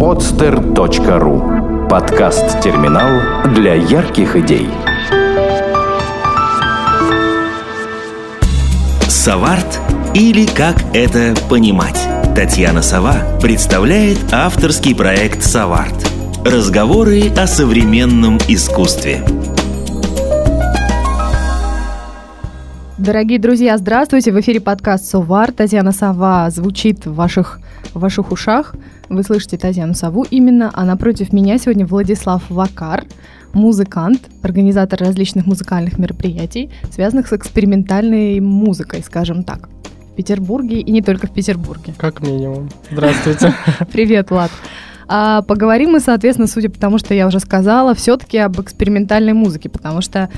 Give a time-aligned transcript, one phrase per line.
[0.00, 4.66] podster.ru Подкаст-терминал для ярких идей.
[9.02, 9.78] Саварт
[10.14, 12.00] или как это понимать?
[12.34, 16.10] Татьяна Сова представляет авторский проект «Саварт».
[16.46, 19.22] Разговоры о современном искусстве.
[22.96, 24.32] Дорогие друзья, здравствуйте!
[24.32, 25.52] В эфире подкаст «Совар».
[25.52, 27.60] Татьяна Сова звучит в ваших,
[27.92, 28.74] в ваших ушах.
[29.10, 33.06] Вы слышите Татьяну Сову именно, а напротив меня сегодня Владислав Вакар,
[33.52, 39.68] музыкант, организатор различных музыкальных мероприятий, связанных с экспериментальной музыкой, скажем так.
[40.12, 41.92] В Петербурге и не только в Петербурге.
[41.96, 42.68] Как минимум.
[42.88, 43.52] Здравствуйте.
[43.92, 44.52] Привет, Влад.
[45.08, 49.68] А поговорим мы, соответственно, судя по тому, что я уже сказала, все-таки об экспериментальной музыке,
[49.68, 50.30] потому что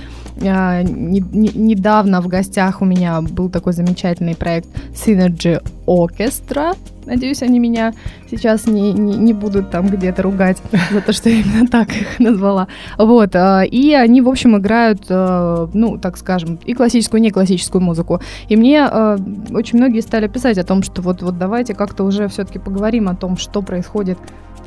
[0.42, 6.74] а, не, не, недавно в гостях у меня был такой замечательный проект Synergy Orchestra.
[7.06, 7.92] Надеюсь, они меня
[8.30, 10.58] сейчас не, не, не будут там где-то ругать
[10.90, 12.68] за то, что я именно так их назвала.
[12.98, 13.34] Вот.
[13.34, 17.82] А, и они, в общем, играют, а, ну, так скажем, и классическую, и не классическую
[17.82, 18.20] музыку.
[18.48, 19.18] И мне а,
[19.50, 23.14] очень многие стали писать о том, что вот, вот давайте как-то уже все-таки поговорим о
[23.14, 24.18] том, что происходит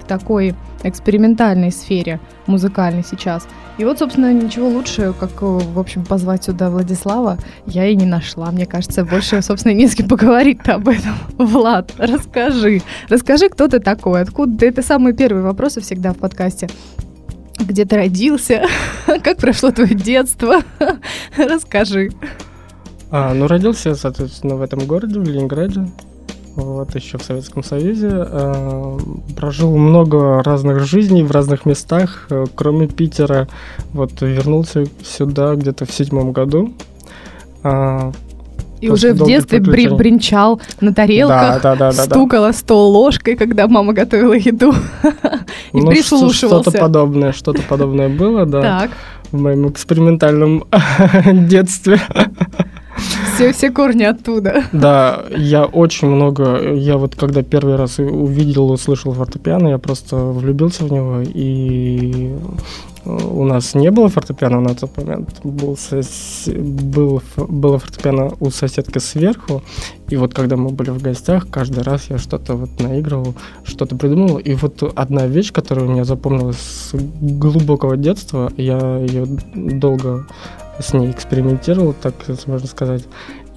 [0.06, 3.48] такой экспериментальной сфере музыкальной сейчас.
[3.78, 8.06] И вот, собственно, ничего лучше, как, э, в общем, позвать сюда Владислава, я и не
[8.06, 8.50] нашла.
[8.52, 11.16] Мне кажется, больше, собственно, не с кем поговорить-то об этом.
[11.38, 12.82] Влад, расскажи.
[13.10, 14.68] Расскажи, кто ты такой, откуда ты.
[14.68, 16.70] Это самые первые вопросы всегда в подкасте.
[17.60, 18.66] Где ты родился?
[19.06, 20.62] Как прошло твое детство?
[21.38, 22.12] Расскажи.
[23.12, 25.88] А, ну, родился, соответственно, в этом городе, в Ленинграде
[26.56, 28.10] вот, еще в Советском Союзе.
[28.12, 28.98] Э,
[29.36, 33.48] прожил много разных жизней в разных местах, э, кроме Питера.
[33.92, 36.74] Вот, вернулся сюда где-то в седьмом году.
[37.64, 38.12] Э,
[38.80, 42.58] и уже в детстве бри бринчал на тарелках, да, да, да, стукала да, да.
[42.58, 44.74] стол ложкой, когда мама готовила еду,
[45.74, 46.70] и ну, прислушивался.
[46.70, 48.62] Что-то подобное, что-то подобное было, да.
[48.62, 48.92] Так.
[49.32, 50.66] В моем экспериментальном
[51.48, 52.00] детстве
[53.36, 54.64] все, все корни оттуда.
[54.72, 60.86] Да, я очень много, я вот когда первый раз увидел, услышал фортепиано, я просто влюбился
[60.86, 62.34] в него, и
[63.06, 66.48] у нас не было фортепиано на тот момент, был, сос...
[66.48, 69.62] был, было фортепиано у соседки сверху,
[70.10, 74.38] и вот когда мы были в гостях, каждый раз я что-то вот наигрывал, что-то придумывал,
[74.38, 80.26] и вот одна вещь, которая у меня запомнилась с глубокого детства, я ее долго
[80.80, 82.14] с ней экспериментировал, так
[82.48, 83.04] можно сказать.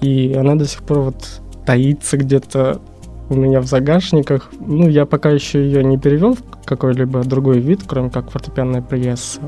[0.01, 2.81] И она до сих пор вот таится где-то
[3.29, 4.51] у меня в загашниках.
[4.59, 9.39] Ну, я пока еще ее не перевел в какой-либо другой вид, кроме как фортепианная пьеса.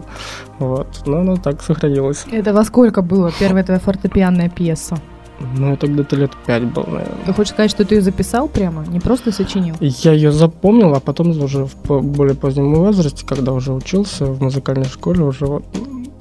[0.59, 0.87] Вот.
[1.05, 2.25] Но она так сохранилась.
[2.31, 4.97] Это во сколько было первая твоя фортепианная пьеса?
[5.57, 7.17] Ну, это где-то лет пять было, наверное.
[7.25, 8.85] Ты хочешь сказать, что ты ее записал прямо?
[8.85, 9.75] Не просто сочинил?
[9.79, 14.85] Я ее запомнил, а потом уже в более позднем возрасте, когда уже учился в музыкальной
[14.85, 15.63] школе, уже вот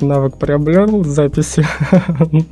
[0.01, 1.67] навык приобрел записи.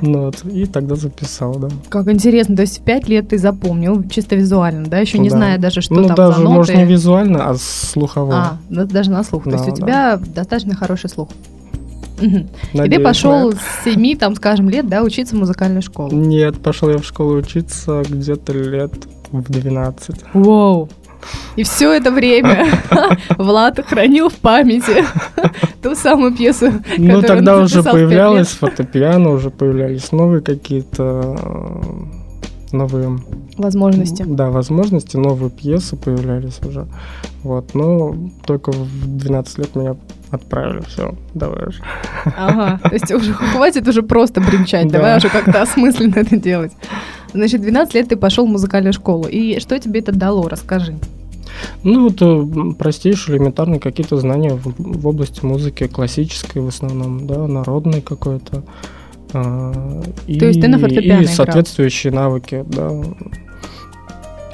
[0.00, 1.68] ну, вот, и тогда записал, да.
[1.88, 5.36] Как интересно, то есть в пять лет ты запомнил чисто визуально, да, еще не да.
[5.36, 6.54] зная даже, что ну, там даже, за ноты.
[6.54, 8.34] может, не визуально, а слухово.
[8.34, 9.44] А, даже на слух.
[9.44, 11.28] Да, то есть у тебя достаточно хороший слух.
[12.20, 16.12] Надеюсь, и ты пошел с 7, там, скажем, лет, да, учиться в музыкальную школу?
[16.12, 18.92] Нет, пошел я в школу учиться где-то лет
[19.32, 20.16] в 12.
[20.34, 20.88] Вау,
[21.56, 22.66] и все это время
[23.38, 25.04] Влад хранил в памяти
[25.82, 32.20] ту самую пьесу, Ну, тогда уже появлялось фортепиано, уже появлялись новые какие-то э,
[32.76, 33.18] новые
[33.56, 34.24] возможности.
[34.26, 36.86] Да, возможности, новые пьесы появлялись уже.
[37.42, 38.14] Вот, но
[38.44, 39.96] только в 12 лет меня
[40.30, 41.82] отправили, все, давай уже.
[42.24, 46.72] Ага, то есть уже хватит уже просто бренчать, давай уже как-то осмысленно это делать.
[47.32, 49.26] Значит, 12 лет ты пошел в музыкальную школу.
[49.28, 50.48] И что тебе это дало?
[50.48, 50.94] Расскажи.
[51.82, 57.46] Ну, вот э, простейшие, элементарные какие-то знания в, в области музыки, классической в основном, да,
[57.46, 58.62] народной какой-то.
[59.32, 61.34] А, и, То есть ты на фортепиано И играл?
[61.34, 62.90] соответствующие навыки, да.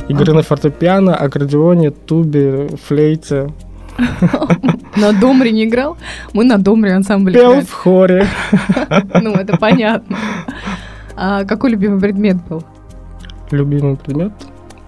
[0.08, 3.52] Игры на фортепиано, аккордеоне, тубе, флейте.
[4.96, 5.96] На домре не играл?
[6.32, 8.26] Мы на домре ансамбль Пел в хоре.
[9.20, 10.16] Ну, это понятно.
[11.16, 12.62] А какой любимый предмет был?
[13.50, 14.32] Любимый предмет?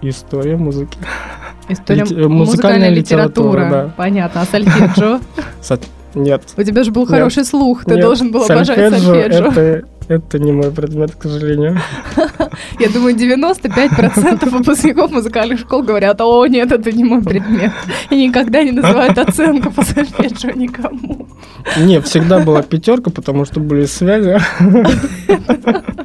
[0.01, 0.97] История музыки.
[1.67, 2.11] История Лит...
[2.11, 3.65] музыкальная, музыкальная литература.
[3.65, 3.93] литература да.
[3.97, 4.41] Понятно.
[4.41, 5.19] А сольфеджио?
[6.15, 6.43] Нет.
[6.57, 9.15] У тебя же был хороший слух, ты должен был обожать сольфеджио.
[9.49, 11.79] Это, это не мой предмет, к сожалению.
[12.79, 17.71] Я думаю, 95% выпускников музыкальных школ говорят, о, нет, это не мой предмет.
[18.09, 21.27] И никогда не называют оценку по сольфеджио никому.
[21.77, 24.39] Не, всегда была пятерка, потому что были связи.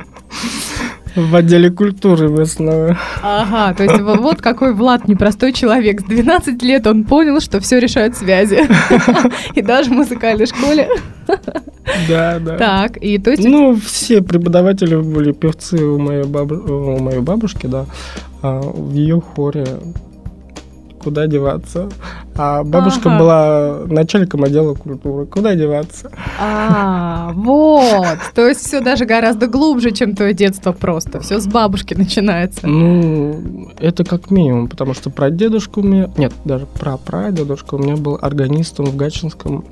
[1.16, 2.96] В отделе культуры основном.
[3.22, 6.00] Ага, то есть во- вот какой Влад непростой человек.
[6.00, 8.60] С 12 лет он понял, что все решают связи.
[9.54, 10.88] И даже в музыкальной школе.
[12.08, 12.56] Да, да.
[12.56, 13.44] Так, и то есть...
[13.44, 17.86] Ну, все преподаватели были певцы у моей, бабу- у моей бабушки, да.
[18.42, 19.66] А в ее хоре
[21.04, 21.88] куда деваться.
[22.34, 23.18] А бабушка Ага.
[23.18, 25.26] была начальником отдела культуры.
[25.26, 26.10] Куда деваться?
[26.40, 28.18] А, вот.
[28.34, 31.20] То есть все даже гораздо глубже, чем твое детство просто.
[31.20, 32.66] Все с бабушки начинается.
[32.66, 36.10] Ну, это как минимум, потому что прадедушка у меня...
[36.16, 39.64] Нет, даже про прадедушка у меня был органистом в Гатчинском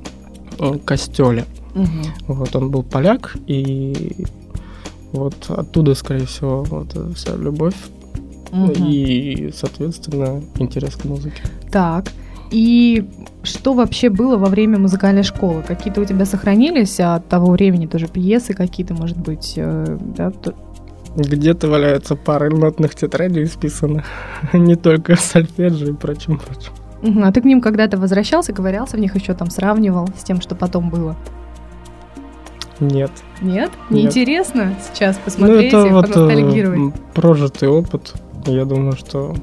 [0.59, 1.45] э, костеле.
[1.73, 2.03] Мгм.
[2.27, 4.25] Вот, он был поляк, и
[5.11, 7.73] вот оттуда, скорее всего, вот эта вся любовь
[8.53, 8.71] Мгм.
[8.87, 11.41] и, соответственно, интерес к музыке.
[11.71, 12.05] Так.
[12.51, 13.09] И
[13.41, 15.63] что вообще было во время музыкальной школы?
[15.67, 20.29] Какие-то у тебя сохранились от того времени тоже пьесы какие-то, может быть, э, да?
[20.29, 20.53] то-
[21.15, 24.05] Где-то валяются пары нотных тетрадей исписанных,
[24.53, 27.23] не только сольфеджио и прочим, прочим.
[27.23, 30.53] А ты к ним когда-то возвращался, ковырялся в них еще там, сравнивал с тем, что
[30.55, 31.15] потом было?
[32.79, 33.11] Нет.
[33.41, 33.71] Нет?
[33.71, 33.71] Нет.
[33.89, 36.93] Неинтересно сейчас Ну, посмотреть это и вот э, поностальгировать?
[37.13, 38.13] прожитый опыт.
[38.45, 39.35] Я думаю, что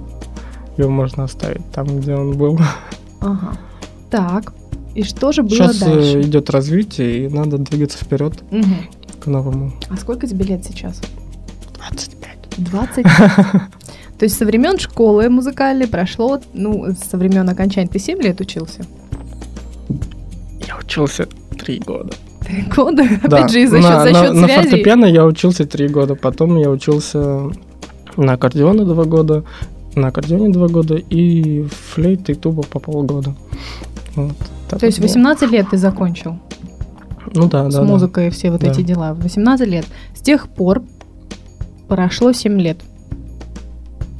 [0.77, 2.59] его можно оставить там, где он был.
[3.21, 3.53] Ага.
[4.11, 4.53] Так.
[4.95, 6.21] И что же было Сейчас э, дальше?
[6.23, 8.77] идет развитие, и надо двигаться вперед Мгм.
[9.21, 9.73] к новому.
[9.89, 11.01] А сколько тебе лет сейчас?
[11.75, 12.29] 25.
[12.59, 13.05] 20.
[14.19, 18.85] То есть со времен школы музыкальной прошло, ну, со времен окончания ты 7 лет учился?
[20.67, 21.27] Я учился
[21.59, 22.13] три года.
[22.41, 23.05] Три года?
[23.29, 24.63] Да, Опять же, и за счет, на, за на- счет на связей?
[24.71, 26.17] фортепиано я учился три года.
[26.17, 27.51] Потом я учился
[28.17, 29.45] на аккордеоне два года,
[29.95, 33.35] на аккордеоне два года и флейт и туба по полгода.
[34.17, 34.33] Вот.
[34.69, 35.09] То есть вот было.
[35.09, 36.39] 18 лет ты закончил
[37.35, 37.81] Ну да, с да.
[37.81, 37.87] да.
[37.87, 38.69] музыкой и все вот Да.
[38.71, 39.15] эти дела.
[39.15, 39.87] 18 лет.
[40.15, 40.83] С тех пор
[41.89, 42.79] прошло 7 лет.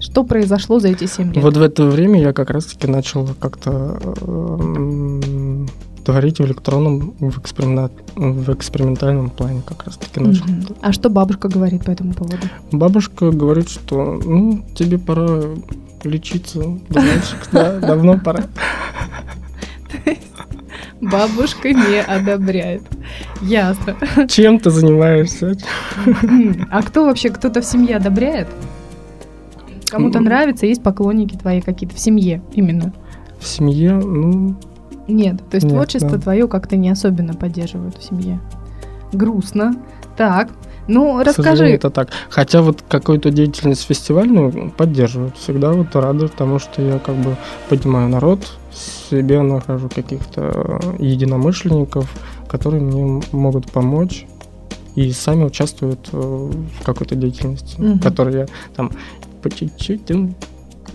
[0.01, 1.43] Что произошло за эти 7 лет?
[1.45, 5.69] Вот в это время я как раз-таки начал как-то м,
[6.05, 10.45] творить в электронном, в, эксперимент- в экспериментальном плане как раз-таки начал.
[10.45, 10.67] Мгм.
[10.81, 12.39] А что бабушка говорит по этому поводу?
[12.73, 15.41] Бабушка говорит, что ну тебе пора
[16.05, 18.45] лечиться, дурачек, да, давно пора.
[21.01, 22.83] Бабушка не одобряет.
[23.41, 23.97] Ясно.
[24.29, 25.57] Чем ты занимаешься?
[26.71, 28.49] А кто вообще, кто-то в семье одобряет?
[29.89, 32.93] Кому-то нравится, есть поклонники твои какие-то в семье именно?
[33.41, 34.55] В семье, ну,
[35.11, 36.19] Нет, то есть Нет, творчество да.
[36.19, 38.41] твое как-то не особенно поддерживают в семье.
[39.13, 39.75] Грустно.
[40.17, 40.51] Так,
[40.87, 41.67] ну к расскажи.
[41.67, 42.11] это так.
[42.29, 45.37] Хотя вот какую-то деятельность фестивальную поддерживают.
[45.37, 47.37] Всегда вот радует тому, что я как бы
[47.69, 48.41] поднимаю народ,
[48.73, 52.11] себе нахожу каких-то единомышленников,
[52.49, 54.27] которые мне могут помочь
[54.95, 58.01] и сами участвуют э, в какой-то деятельности, Мгм.
[58.01, 58.47] которую я
[58.77, 58.91] там
[59.43, 60.05] по чуть-чуть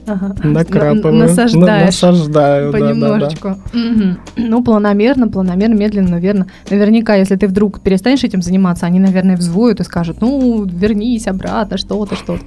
[0.08, 0.36] Ага.
[0.44, 1.86] накрапываю, На- на- насаждаешь.
[1.86, 2.92] насаждаю, да, да, да.
[2.94, 3.56] Понемножечку.
[3.74, 4.18] Мгм.
[4.38, 6.48] Ну, планомерно, планомерно, медленно, но верно.
[6.70, 11.78] Наверняка, если ты вдруг перестанешь этим заниматься, они, наверное, взвоют и скажут, ну, вернись обратно,
[11.78, 12.44] что-то, что-то.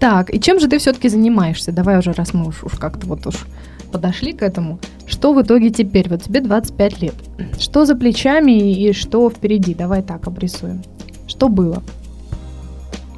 [0.00, 1.72] Так, и чем же ты все-таки занимаешься?
[1.72, 3.46] Давай уже, раз мы уж, уж как-то вот уж
[3.92, 4.78] подошли к этому.
[5.06, 6.08] Что в итоге теперь?
[6.08, 7.14] Вот тебе 25 лет.
[7.58, 9.74] Что за плечами и что впереди?
[9.74, 10.82] Давай так обрисуем.
[11.26, 11.82] Что было?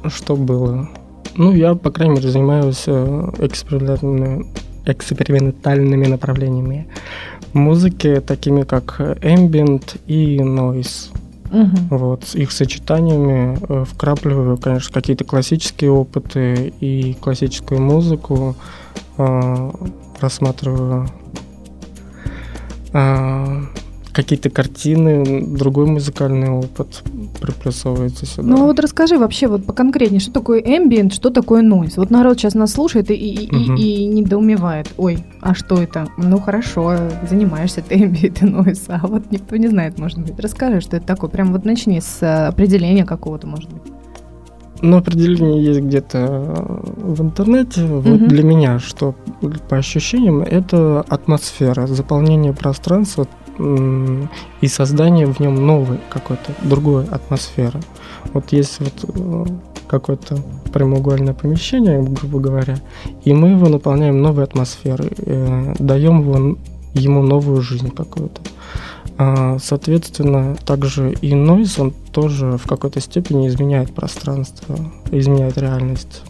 [0.09, 0.89] Что было?
[1.37, 4.45] Ну, я, по крайней мере, занимаюсь э, экспериментальными,
[4.85, 6.87] экспериментальными направлениями
[7.53, 11.11] музыки, такими как ambient и noise.
[11.51, 11.87] Мгм.
[11.89, 18.55] Вот, с их сочетаниями э, вкрапливаю, конечно, какие-то классические опыты и классическую музыку,
[19.17, 19.71] э,
[20.19, 21.07] рассматриваю
[22.93, 23.61] э,
[24.11, 27.03] какие-то картины, другой музыкальный опыт
[27.39, 28.47] приплюсовывается сюда.
[28.47, 31.93] Ну вот расскажи вообще вот поконкретнее, что такое ambient, что такое noise.
[31.97, 33.75] Вот народ сейчас нас слушает и, и, и- Мгм.
[33.75, 34.91] и недоумевает.
[34.97, 36.07] Ой, а что это?
[36.17, 36.95] Ну хорошо,
[37.29, 40.39] занимаешься ты ambient и noise, а вот никто не знает, может быть.
[40.39, 41.29] Расскажи, что это такое.
[41.29, 43.81] Прям вот начни с э, определения какого-то, может быть.
[44.81, 47.85] Ну, определение есть где-то э, в интернете.
[47.85, 48.27] Вот Мгм.
[48.27, 49.15] для меня, что
[49.69, 53.25] по ощущениям, это атмосфера, заполнение пространства
[53.57, 57.79] и создание в нем новой какой-то другой атмосферы.
[58.33, 59.45] Вот есть вот э,
[59.87, 60.37] какое-то
[60.73, 62.77] прямоугольное помещение, грубо говоря,
[63.23, 66.57] и мы его наполняем новой атмосферой, э, даем его,
[66.93, 68.41] ему новую жизнь какую-то.
[69.17, 74.75] А, Соответственно, также и нойз, он тоже в какой-то степени изменяет пространство,
[75.11, 76.23] изменяет реальность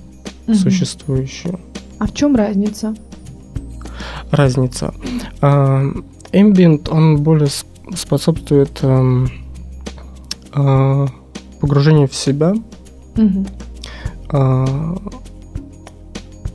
[0.48, 0.56] Мгм.
[0.56, 1.60] существующую.
[1.98, 2.94] А в чем разница?
[4.32, 4.94] Разница.
[5.42, 5.84] А,
[6.36, 7.50] Ambient, он более
[7.96, 9.30] способствует эм,
[10.54, 11.08] а,
[11.62, 12.54] погружению в себя,
[13.16, 13.48] Мгм.
[14.30, 14.98] а,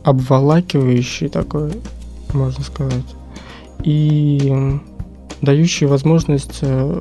[0.05, 1.73] обволакивающий такой,
[2.33, 3.15] можно сказать,
[3.83, 4.79] и
[5.43, 7.01] дающий возможность э,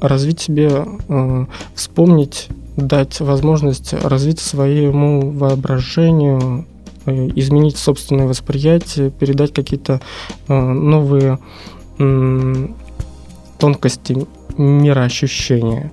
[0.00, 10.00] развить себе, э, вспомнить, дать возможность развить своему воображению, э, изменить собственное восприятие, передать какие-то
[10.48, 11.38] новые
[13.58, 14.26] тонкости
[14.56, 15.92] мироощущения.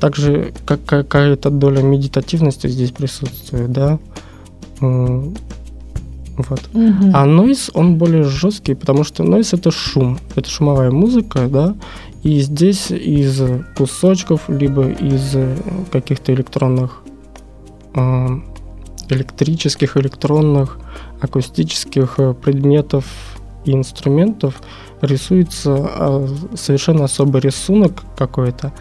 [0.00, 3.98] Также как какая-то доля медитативности здесь присутствует, да.
[6.36, 6.60] Вот.
[6.74, 7.12] Угу.
[7.14, 11.74] А нойз, он более жесткий, потому что нойз это шум, это шумовая музыка, да,
[12.22, 13.40] и здесь из
[13.76, 15.34] кусочков, либо из
[15.90, 17.02] каких-то электронных,
[17.94, 18.26] э,
[19.10, 20.78] электрических, электронных,
[21.20, 23.04] акустических предметов
[23.64, 24.60] и инструментов
[25.00, 28.72] рисуется э, совершенно особый рисунок какой-то.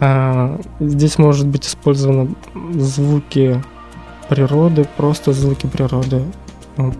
[0.00, 2.34] Э, здесь может быть использованы
[2.74, 3.62] звуки
[4.28, 6.22] природы, просто звуки природы,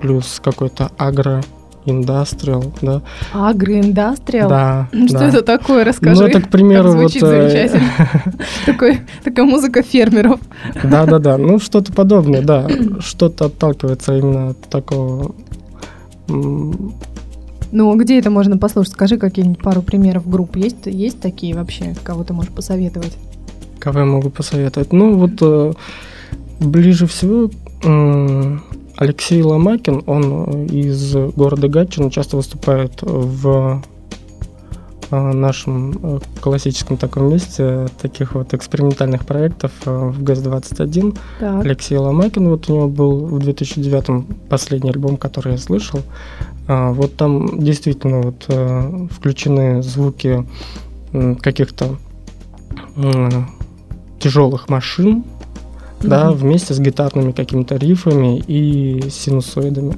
[0.00, 1.42] плюс какой-то агро
[1.84, 3.02] индастриал, да.
[3.32, 4.48] Агроиндастриал?
[4.48, 4.88] Да.
[5.06, 5.28] Что да.
[5.28, 5.84] это такое?
[5.84, 6.22] Расскажи.
[6.22, 7.32] Ну, это, к примеру, звучит вот...
[7.32, 7.88] Э, замечательно.
[8.66, 10.40] Такой, такая музыка фермеров.
[10.82, 12.68] Да-да-да, ну что-то подобное, да.
[13.00, 15.34] Что-то отталкивается именно от такого...
[16.28, 18.92] Ну, где это можно послушать?
[18.92, 20.56] Скажи какие-нибудь пару примеров групп.
[20.56, 23.16] Есть, есть такие вообще, кого ты можешь посоветовать?
[23.78, 24.92] Кого я могу посоветовать?
[24.92, 25.72] Ну, вот э,
[26.60, 27.50] ближе всего
[29.02, 33.82] Алексей Ломакин, он из города Гатчина, часто выступает в
[35.10, 41.18] э, нашем э, классическом таком месте таких вот экспериментальных проектов э, в ГАЗ-21.
[41.40, 41.64] Так.
[41.64, 45.98] Алексей Ломакин, вот у него был в 2009 последний альбом, который я слышал.
[46.68, 48.46] А, вот там действительно вот
[49.10, 50.46] включены звуки
[51.40, 51.96] каких-то
[54.20, 55.24] тяжелых машин,
[56.02, 59.96] да, вместе с гитарными какими-то рифами и синусоидами.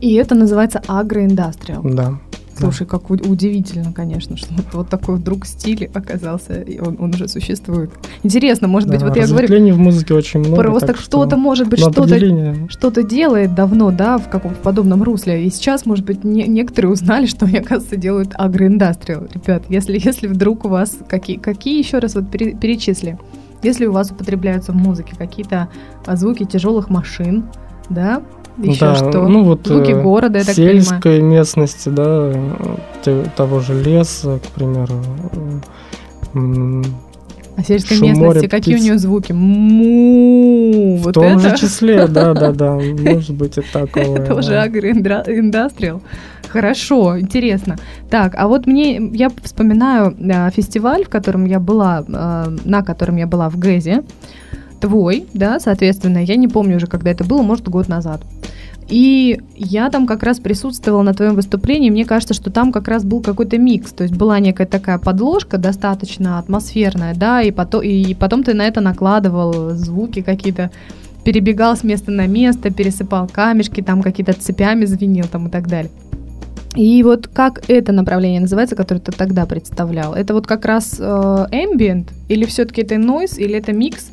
[0.00, 1.82] И это называется агроиндастриал.
[1.82, 2.18] Да.
[2.56, 7.28] Слушай, как удивительно, конечно, что вот, вот такой вдруг стиль оказался, и он, он уже
[7.28, 7.90] существует.
[8.22, 9.74] Интересно, может да, быть, вот я говорю...
[9.74, 10.56] в музыке очень много.
[10.56, 12.06] Просто кто-то, может быть, что-то,
[12.68, 15.44] что-то делает давно, да, в каком-то подобном русле.
[15.44, 19.26] И сейчас, может быть, не, некоторые узнали, что они, оказывается, делают агроиндастриал.
[19.32, 20.96] Ребят, если, если вдруг у вас...
[21.08, 23.18] Какие, какие еще раз вот перечисли?
[23.64, 25.68] Если у вас употребляются в музыке какие-то
[26.06, 27.44] а, звуки тяжелых машин,
[27.88, 28.22] да,
[28.58, 29.28] еще да, что?
[29.28, 31.24] Ну, вот, Звуки э, города, я так сельской понимаю.
[31.24, 32.32] местности, да,
[33.36, 34.94] того же леса, к примеру.
[37.56, 39.32] А сельской местности, море, какие у нее звуки?
[39.32, 41.50] Му, В вот том это?
[41.50, 44.18] же числе, да, да, да, может быть и такое.
[44.18, 46.02] Это уже агроиндастриал.
[46.54, 47.76] Хорошо, интересно.
[48.10, 53.16] Так, а вот мне, я вспоминаю э, фестиваль, в котором я была, э, на котором
[53.16, 54.04] я была в Гэзе,
[54.80, 58.22] твой, да, соответственно, я не помню уже, когда это было, может, год назад.
[58.88, 61.90] И я там как раз присутствовала на твоем выступлении.
[61.90, 63.90] Мне кажется, что там как раз был какой-то микс.
[63.90, 68.64] То есть была некая такая подложка достаточно атмосферная, да, и потом, и потом ты на
[68.64, 70.70] это накладывал звуки какие-то,
[71.24, 75.90] перебегал с места на место, пересыпал камешки, там какие-то цепями звенел там и так далее.
[76.74, 80.14] И вот как это направление называется, которое ты тогда представлял?
[80.14, 84.10] Это вот как раз э, ambient или все-таки это noise, или это микс?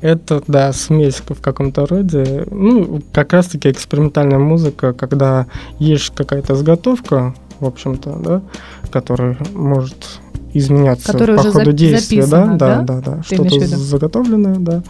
[0.00, 2.46] Это, да, смесь в каком-то роде.
[2.50, 5.46] Ну, как раз-таки экспериментальная музыка, когда
[5.78, 8.42] есть какая-то заготовка, в общем-то, да,
[8.90, 10.20] которая может
[10.52, 12.46] изменяться Которая по ходу за- действия, да?
[12.46, 13.22] Да, да, да, да.
[13.22, 14.82] Что-то заготовленное, да.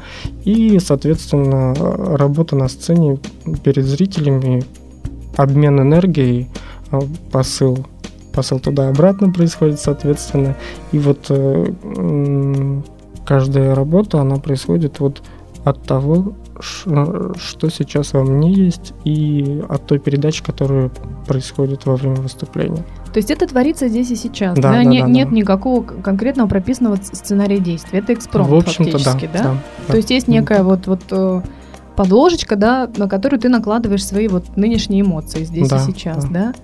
[0.44, 1.74] И, соответственно,
[2.16, 3.18] работа на сцене
[3.64, 4.64] перед зрителями,
[5.36, 6.48] обмен энергией,
[7.32, 7.86] посыл
[8.32, 10.56] посыл туда-обратно происходит, соответственно.
[10.92, 11.72] И вот э,
[13.24, 15.22] каждая работа, она происходит вот
[15.64, 20.90] от того, что сейчас во мне есть, и от той передачи, которая
[21.26, 22.84] происходит во время выступления.
[23.12, 24.62] То есть это творится здесь и сейчас, да?
[24.62, 24.72] да?
[24.72, 25.34] да, Не, да нет да.
[25.34, 27.98] никакого конкретного прописанного сценария действия.
[27.98, 29.54] Это экспромт в общем-то, фактически, да, да?
[29.86, 29.92] да?
[29.92, 31.42] То есть есть некая вот, вот э,
[31.96, 36.30] подложечка, да, на которую ты накладываешь свои вот нынешние эмоции здесь да, и сейчас, да?
[36.30, 36.54] да?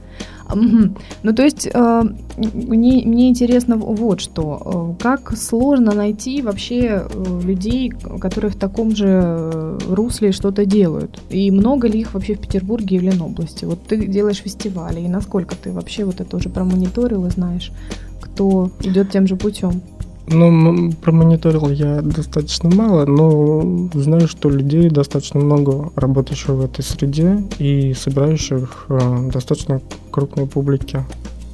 [0.50, 0.94] Угу.
[1.22, 2.02] Ну, то есть, э,
[2.36, 4.96] мне, мне интересно вот что.
[4.98, 11.22] Э, как сложно найти вообще э, людей, которые в таком же русле что-то делают?
[11.30, 13.64] И много ли их вообще в Петербурге и в Ленобласти?
[13.64, 17.72] Вот ты делаешь фестивали, и насколько ты вообще вот это уже промониторил и знаешь,
[18.20, 19.82] кто идет тем же путем?
[20.28, 27.42] Ну, промониторил я достаточно мало, но знаю, что людей достаточно много, работающих в этой среде
[27.58, 31.04] и собирающих э, достаточно крупной публики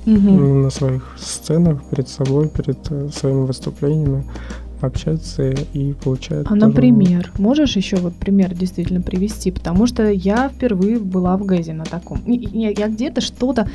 [0.06, 0.14] угу.
[0.14, 4.24] на своих сценах, перед собой, перед э, своими выступлениями.
[4.80, 6.46] общаются и получают.
[6.50, 9.50] А, например, можешь еще вот пример действительно привести?
[9.50, 12.20] Потому что я впервые была в ГЭЗе на таком.
[12.26, 13.68] Я, я где-то что-то...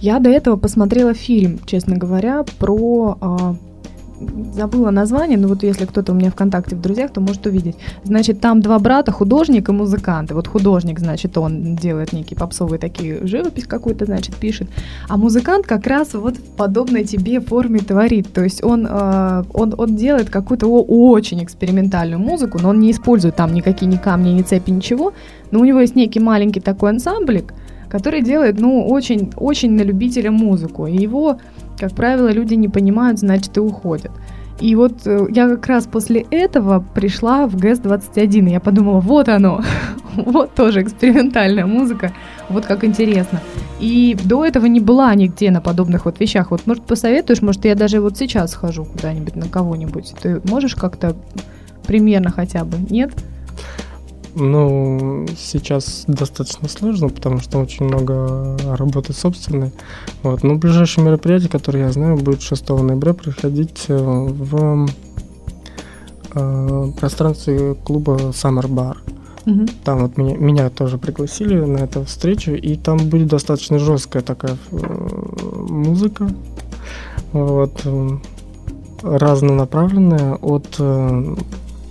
[0.00, 3.56] Я до этого посмотрела фильм, честно говоря, про а,
[4.52, 7.76] забыла название, но вот если кто-то у меня ВКонтакте в друзьях, то может увидеть.
[8.04, 10.30] Значит, там два брата, художник и музыкант.
[10.30, 14.68] И вот художник, значит, он делает некие попсовые такие живопись какую-то, значит, пишет.
[15.08, 18.32] А музыкант как раз вот в подобной тебе форме творит.
[18.32, 23.36] То есть он, э, он, он делает какую-то очень экспериментальную музыку, но он не использует
[23.36, 25.12] там никакие ни камни, ни цепи, ничего.
[25.50, 27.54] Но у него есть некий маленький такой ансамблик,
[27.88, 30.86] который делает, ну, очень, очень на любителя музыку.
[30.86, 31.38] И его
[31.80, 34.12] как правило, люди не понимают, значит, и уходят.
[34.60, 39.28] И вот э, я как раз после этого пришла в ГЭС-21, и я подумала, вот
[39.28, 39.62] оно,
[40.16, 42.12] вот тоже экспериментальная музыка,
[42.50, 43.40] вот как интересно.
[43.80, 46.50] И до этого не была нигде на подобных вот вещах.
[46.50, 50.14] Вот, может, посоветуешь, может, я даже вот сейчас схожу куда-нибудь на кого-нибудь.
[50.20, 51.16] Ты можешь как-то
[51.86, 53.12] примерно хотя бы, нет?
[54.34, 59.72] Ну, сейчас достаточно сложно, потому что очень много работы собственной.
[60.22, 60.42] Вот.
[60.44, 64.88] Но ближайшее мероприятие, которое я знаю, будет 6 ноября проходить э, в
[66.34, 68.96] э, пространстве клуба Summer Bar.
[69.46, 69.66] Угу.
[69.84, 74.56] Там вот меня, меня тоже пригласили на эту встречу, и там будет достаточно жесткая такая
[74.70, 74.76] э,
[75.68, 76.30] музыка.
[77.32, 78.10] Вот, э,
[79.02, 80.78] разнонаправленная от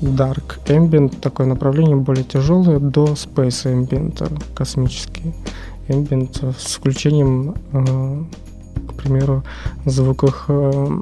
[0.01, 5.33] Dark Ambient, такое направление более тяжелое, до Space Ambient, космический
[5.87, 8.23] Ambient, с включением, э,
[8.87, 9.43] к примеру,
[9.85, 11.01] звуков, э,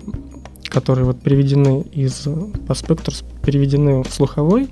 [0.70, 2.27] которые вот переведены из
[2.68, 3.13] по спектру,
[3.44, 4.70] переведены в слуховой,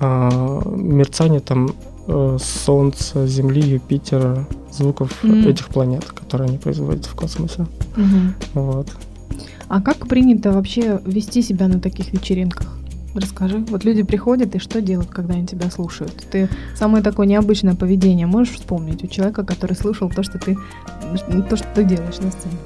[0.00, 1.70] э, мерцание там
[2.06, 5.50] э, Солнца, Земли, Юпитера, звуков mm-hmm.
[5.50, 7.66] этих планет, которые они производят в космосе.
[7.96, 8.32] Mm-hmm.
[8.54, 8.88] Вот.
[9.68, 12.78] А как принято вообще вести себя на таких вечеринках?
[13.14, 13.58] Расскажи.
[13.68, 16.26] Вот люди приходят, и что делают, когда они тебя слушают?
[16.30, 20.56] Ты самое такое необычное поведение можешь вспомнить у человека, который слышал то, что ты,
[21.48, 22.56] то, что ты делаешь на сцене?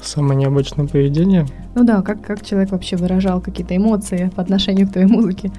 [0.00, 1.46] Самое необычное поведение?
[1.74, 5.50] Ну да, как, как человек вообще выражал какие-то эмоции по отношению к твоей музыке?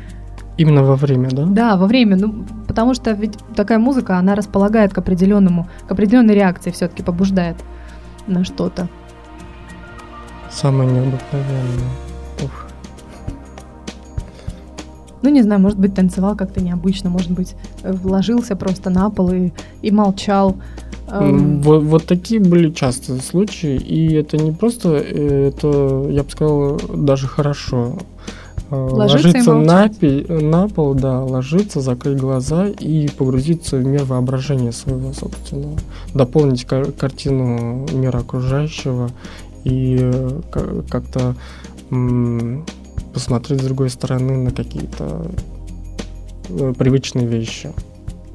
[0.57, 1.45] Именно во время, да?
[1.45, 2.15] Да, во время.
[2.15, 7.57] Ну, потому что ведь такая музыка, она располагает к определенному, к определенной реакции все-таки побуждает
[8.27, 8.87] на что-то.
[10.49, 12.10] Самое необыкновенное.
[15.21, 19.51] Ну, не знаю, может быть, танцевал как-то необычно, может быть, вложился просто на пол и,
[19.81, 20.57] и молчал.
[21.07, 26.79] Вот, вот такие были частые случаи, и это не просто, э, это, я бы сказал,
[26.95, 27.97] даже хорошо.
[28.69, 34.05] Э, ложиться, ложиться на, пи, на пол, да, ложиться, закрыть глаза и погрузиться в мир
[34.05, 35.77] воображения своего собственного,
[36.13, 39.09] дополнить кар- картину мира окружающего
[39.65, 40.41] и э,
[40.89, 41.35] как-то
[43.13, 45.31] посмотреть с другой стороны на какие-то
[46.49, 47.71] э, привычные вещи.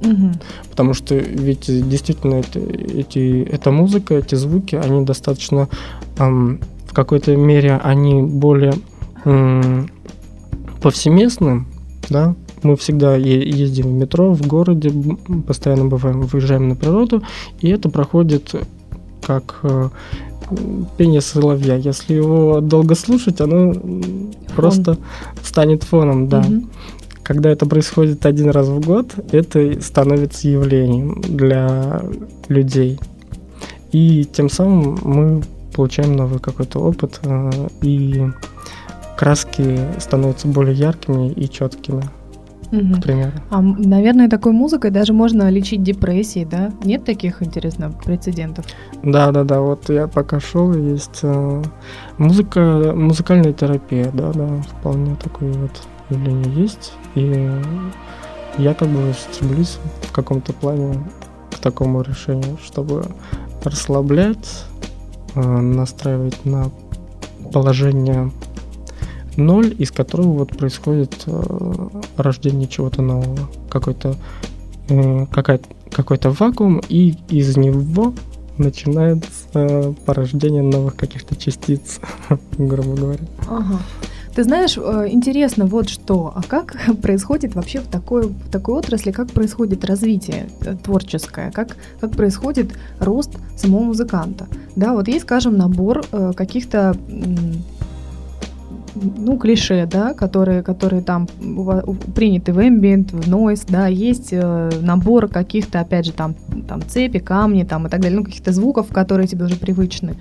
[0.03, 0.33] Угу.
[0.71, 5.69] Потому что ведь действительно это, эти, эта музыка, эти звуки, они достаточно
[6.19, 8.75] эм, в какой-то мере они более
[9.25, 9.91] эм,
[10.83, 11.67] повсеместны,
[12.09, 12.35] да.
[12.63, 14.91] Мы всегда ездим в метро, в городе,
[15.47, 17.23] постоянно бываем, выезжаем на природу,
[17.61, 18.55] и это проходит
[19.23, 19.89] как э,
[20.97, 21.77] пение соловья.
[21.77, 24.33] Если его долго слушать, оно Фон.
[24.55, 24.99] просто
[25.43, 26.41] станет фоном, да.
[26.41, 26.67] Угу.
[27.23, 32.03] Когда это происходит один раз в год, это становится явлением для
[32.49, 33.01] людей.
[33.93, 35.43] И тем самым мы
[35.75, 38.27] получаем новый какой-то опыт, э, и
[39.17, 42.05] краски становятся более яркими и четкими
[42.71, 42.95] угу.
[42.95, 43.33] к примеру.
[43.51, 46.73] А, наверное, такой музыкой даже можно лечить депрессии, да?
[46.85, 48.67] Нет таких, интересно, прецедентов?
[49.03, 49.61] Да, да, да.
[49.61, 51.63] Вот я пока шел, есть э,
[52.19, 56.93] музыка, музыкальная терапия, да, да, вполне такое вот явление есть.
[57.15, 57.51] И
[58.59, 60.99] я как бы стремлюсь в каком-то плане
[61.51, 63.05] к такому решению, чтобы
[63.63, 64.65] расслаблять,
[65.35, 66.71] э, настраивать на
[67.53, 68.31] положение
[69.37, 74.17] ноль, из которого вот происходит э, рождение чего-то нового, какой-то
[74.89, 75.27] э,
[75.91, 78.15] какой-то вакуум, и из него
[78.59, 82.01] начинается порождение новых каких-то частиц,
[82.59, 83.25] грубо говоря.
[83.49, 83.79] Ага.
[84.37, 89.11] Ты знаешь, э, интересно вот что, а как происходит вообще в такой, в такой отрасли,
[89.11, 94.47] как происходит развитие э, творческое, как, как происходит рост самого музыканта?
[94.77, 96.95] Да, вот есть, скажем, набор э, каких-то
[98.97, 101.27] ну, клише, да, которые, которые там
[102.15, 106.35] приняты в ambient, в noise, да, есть э, набор каких-то, опять же, там,
[106.69, 110.15] там цепи, камни, там и так далее, ну, каких-то звуков, которые тебе уже привычны.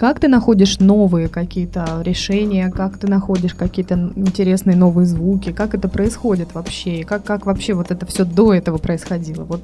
[0.00, 5.90] Как ты находишь новые какие-то решения, как ты находишь какие-то интересные новые звуки, как это
[5.90, 9.44] происходит вообще, и как, как вообще вот это все до этого происходило?
[9.44, 9.60] Вот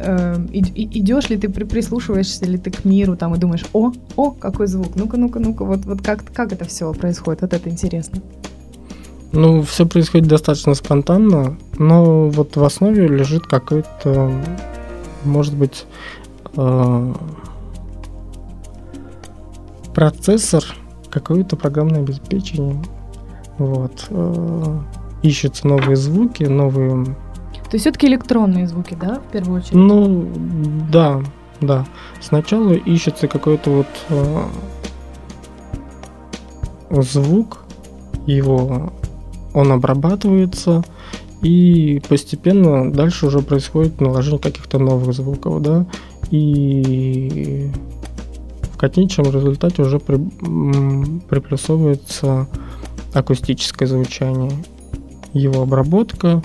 [0.00, 4.66] э, идешь ли ты, прислушиваешься ли ты к миру там и думаешь, о, о, какой
[4.66, 8.20] звук, ну-ка, ну-ка, ну-ка, вот, вот как, как это все происходит, вот это интересно.
[9.30, 14.32] Ну, все происходит достаточно спонтанно, но вот в основе лежит какой-то,
[15.22, 15.86] может быть,
[16.56, 17.14] э,
[19.98, 20.62] процессор,
[21.10, 22.80] какое-то программное обеспечение.
[23.58, 24.06] Вот.
[24.10, 24.78] Э,
[25.24, 27.04] ищутся новые звуки, новые...
[27.04, 29.74] То есть все-таки электронные звуки, да, в первую очередь?
[29.74, 30.30] Ну,
[30.92, 31.20] да,
[31.60, 31.84] да.
[32.20, 33.86] Сначала ищется какой-то вот
[36.90, 37.64] э, звук,
[38.24, 38.92] его
[39.52, 40.84] он обрабатывается,
[41.42, 45.86] и постепенно дальше уже происходит наложение каких-то новых звуков, да,
[46.30, 47.72] и
[48.78, 50.16] конечном результате уже при,
[51.28, 52.46] приплюсовывается
[53.12, 54.52] акустическое звучание,
[55.32, 56.42] его обработка,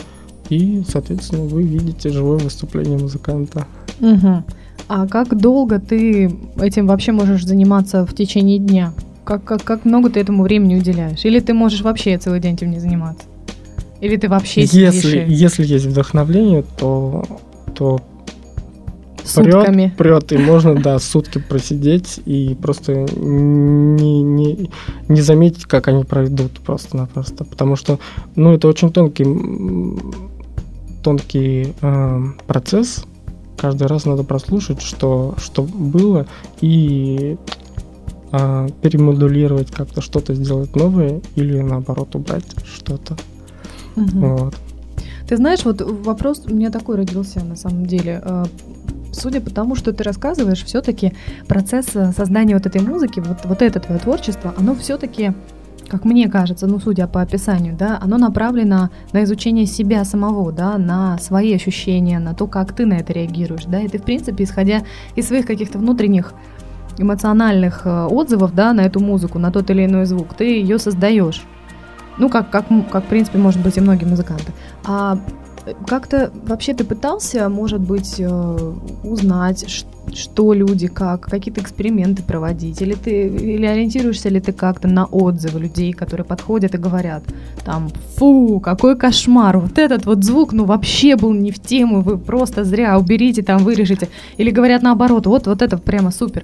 [0.49, 3.65] и, соответственно, вы видите живое выступление музыканта.
[3.99, 4.43] Угу.
[4.87, 8.93] А как долго ты этим вообще можешь заниматься в течение дня?
[9.23, 11.23] Как, как, как много ты этому времени уделяешь?
[11.23, 13.25] Или ты можешь вообще целый день этим не заниматься?
[14.01, 15.33] Или ты вообще если, и...
[15.33, 17.23] если есть вдохновление, то,
[17.73, 18.01] то
[19.25, 19.93] сутками.
[19.97, 24.69] Прет, прет, и можно, да, сутки просидеть и просто не, не,
[25.07, 27.43] не заметить, как они пройдут просто-напросто.
[27.43, 27.99] Потому что,
[28.36, 29.25] ну, это очень тонкий,
[31.03, 33.05] тонкий э, процесс.
[33.57, 36.25] Каждый раз надо прослушать, что, что было,
[36.59, 37.38] и
[38.31, 43.15] э, перемодулировать как-то, что-то сделать новое, или наоборот убрать что-то.
[43.95, 44.19] Угу.
[44.19, 44.55] Вот.
[45.27, 48.21] Ты знаешь, вот вопрос у меня такой родился на самом деле.
[49.13, 51.13] Судя по тому, что ты рассказываешь, все-таки
[51.47, 55.34] процесс э, создания вот этой музыки, вот, вот это твое творчество, оно все-таки,
[55.88, 60.78] как мне кажется, ну, судя по описанию, да, оно направлено на изучение себя самого, да,
[60.78, 64.43] на свои ощущения, на то, как ты на это реагируешь, да, и ты, в принципе,
[64.43, 64.82] исходя
[65.15, 66.34] из своих каких-то внутренних
[66.97, 71.43] эмоциональных э, отзывов, да, на эту музыку, на тот или иной звук, ты ее создаешь.
[72.17, 74.54] Ну, как, как, как, в принципе, может быть, и многие музыканты.
[74.86, 75.17] А
[75.88, 78.73] как-то вообще ты пытался, может быть, э,
[79.04, 82.81] узнать, что люди, как, какие-то эксперименты проводить?
[82.81, 87.23] Или ты или ориентируешься ли ты как-то на отзывы людей, которые подходят и говорят,
[87.63, 92.17] там, фу, какой кошмар, вот этот вот звук, ну вообще был не в тему, вы
[92.17, 94.09] просто зря уберите, там, вырежете.
[94.37, 96.43] Или говорят наоборот, вот, вот это прямо супер.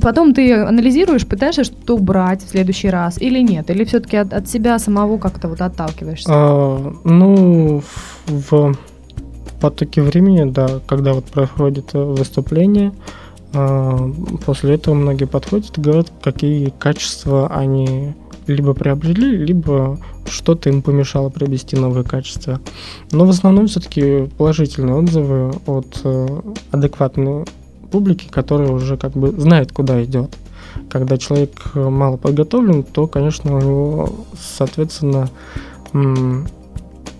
[0.00, 3.70] Потом ты анализируешь, пытаешься что-то убрать в следующий раз или нет?
[3.70, 6.30] Или все-таки от, от себя самого как-то вот отталкиваешься?
[6.32, 7.82] А, ну,
[8.26, 8.74] в
[9.62, 12.92] потоке времени, да, когда вот проходит выступление,
[13.54, 14.10] а,
[14.44, 18.14] после этого многие подходят и говорят, какие качества они
[18.48, 22.60] либо приобрели, либо что-то им помешало приобрести новые качества.
[23.12, 26.40] Но в основном все-таки положительные отзывы от э,
[26.72, 27.44] адекватной
[27.92, 30.36] публики, которая уже как бы знает, куда идет.
[30.90, 35.28] Когда человек э, мало подготовлен, то, конечно, у него, соответственно,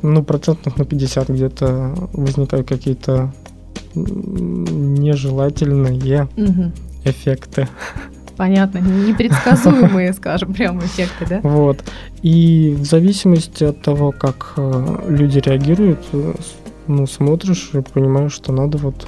[0.02, 3.32] ну, процентов на 50 где-то возникают какие-то
[3.94, 6.72] нежелательные угу.
[7.04, 7.68] эффекты.
[8.36, 11.40] Понятно, непредсказуемые, скажем, прямо эффекты, да?
[11.42, 11.84] Вот.
[12.22, 16.34] И в зависимости от того, как э, люди реагируют, э,
[16.86, 19.06] ну, смотришь и понимаешь, что надо вот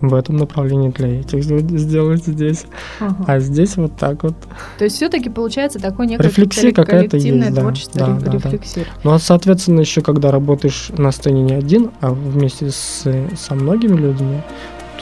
[0.00, 2.66] в этом направлении для этих сделать здесь,
[3.00, 3.24] ага.
[3.26, 4.34] а здесь вот так вот.
[4.78, 8.38] То есть все-таки получается такое некое рефлексия какая-то есть, творчество, да, да.
[8.38, 8.58] Да.
[9.02, 13.04] Ну а соответственно еще когда работаешь на сцене не один, а вместе с
[13.36, 14.40] со многими людьми,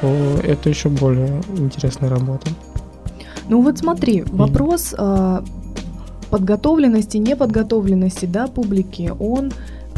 [0.00, 0.08] то
[0.42, 2.48] это еще более интересная работа.
[3.48, 5.40] Ну вот смотри, вопрос э,
[6.30, 9.52] подготовленности, неподготовленности, да, публики, он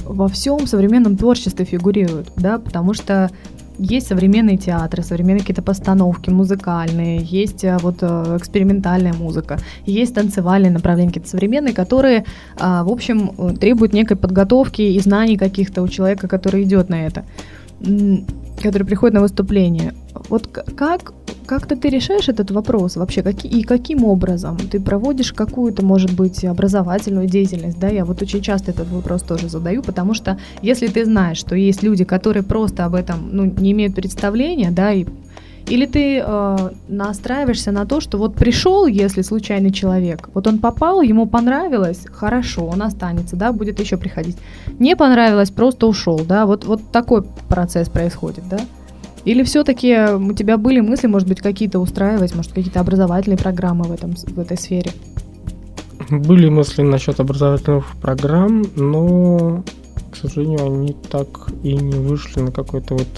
[0.04, 3.30] во всем современном творчестве фигурирует, да, потому что
[3.79, 10.71] есть современные театры, современные какие-то постановки музыкальные, есть э, вот э, экспериментальная музыка, есть танцевальные
[10.71, 12.25] направления какие-то современные, которые,
[12.59, 17.25] а, в общем, требуют некой подготовки и знаний каких-то у человека, который идет на это,
[18.63, 19.95] который приходит на выступление.
[20.29, 21.13] Вот как
[21.46, 24.57] как-то ты решаешь этот вопрос вообще, как, и каким образом?
[24.57, 27.88] Ты проводишь какую-то, может быть, образовательную деятельность, да?
[27.88, 31.83] Я вот очень часто этот вопрос тоже задаю, потому что если ты знаешь, что есть
[31.83, 35.07] люди, которые просто об этом, ну, не имеют представления, да, и
[35.66, 41.00] или ты э, настраиваешься на то, что вот пришел, если случайный человек, вот он попал,
[41.00, 44.37] ему понравилось, хорошо, он останется, да, будет еще приходить.
[44.78, 48.59] Не понравилось, просто ушел, да, вот, вот такой процесс происходит, да?
[49.25, 53.93] Или все-таки у тебя были мысли, может быть, какие-то устраивать, может, какие-то образовательные программы в,
[53.93, 54.91] этом, в этой сфере?
[56.11, 59.63] Были мысли насчет образовательных программ, но,
[60.11, 63.09] к сожалению, они так и не вышли на какой-то вот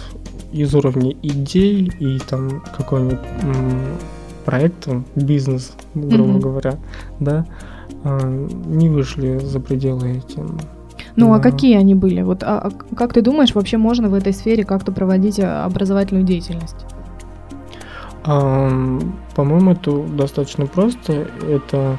[0.53, 3.19] из уровня идей и там какой-нибудь
[4.45, 6.40] проект, бизнес, грубо mm-hmm.
[6.40, 6.79] говоря,
[7.19, 7.47] да,
[8.05, 10.59] а, не вышли за пределы этим.
[11.16, 12.22] Ну, а какие они были?
[12.22, 16.24] Вот, а, а как ты думаешь, вообще можно в этой сфере как-то проводить а, образовательную
[16.24, 16.76] деятельность?
[18.24, 18.70] А,
[19.35, 21.26] по-моему, это достаточно просто.
[21.48, 21.98] Это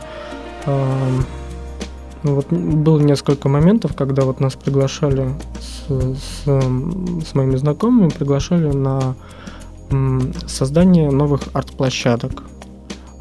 [2.23, 8.71] ну, вот было несколько моментов, когда вот нас приглашали с, с, с моими знакомыми, приглашали
[8.71, 9.15] на
[10.45, 12.43] создание новых арт-площадок.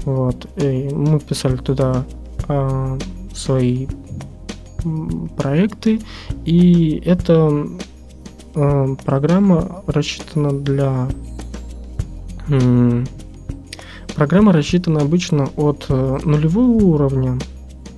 [0.05, 0.47] Вот.
[0.57, 2.05] И мы писали туда
[2.49, 2.99] а,
[3.35, 3.87] свои
[5.37, 6.01] проекты,
[6.45, 7.67] и эта
[8.55, 11.09] э, программа рассчитана для
[12.49, 13.05] э,
[14.15, 17.39] программа рассчитана обычно от э, нулевого уровня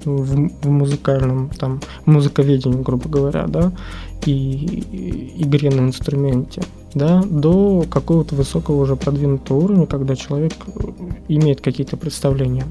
[0.04, 3.72] в, в музыкальном там музыковедении, грубо говоря, да,
[4.26, 6.62] и, и игре на инструменте,
[6.94, 10.52] да, до какого-то высокого уже продвинутого уровня, когда человек
[11.28, 12.66] имеет какие-то представления.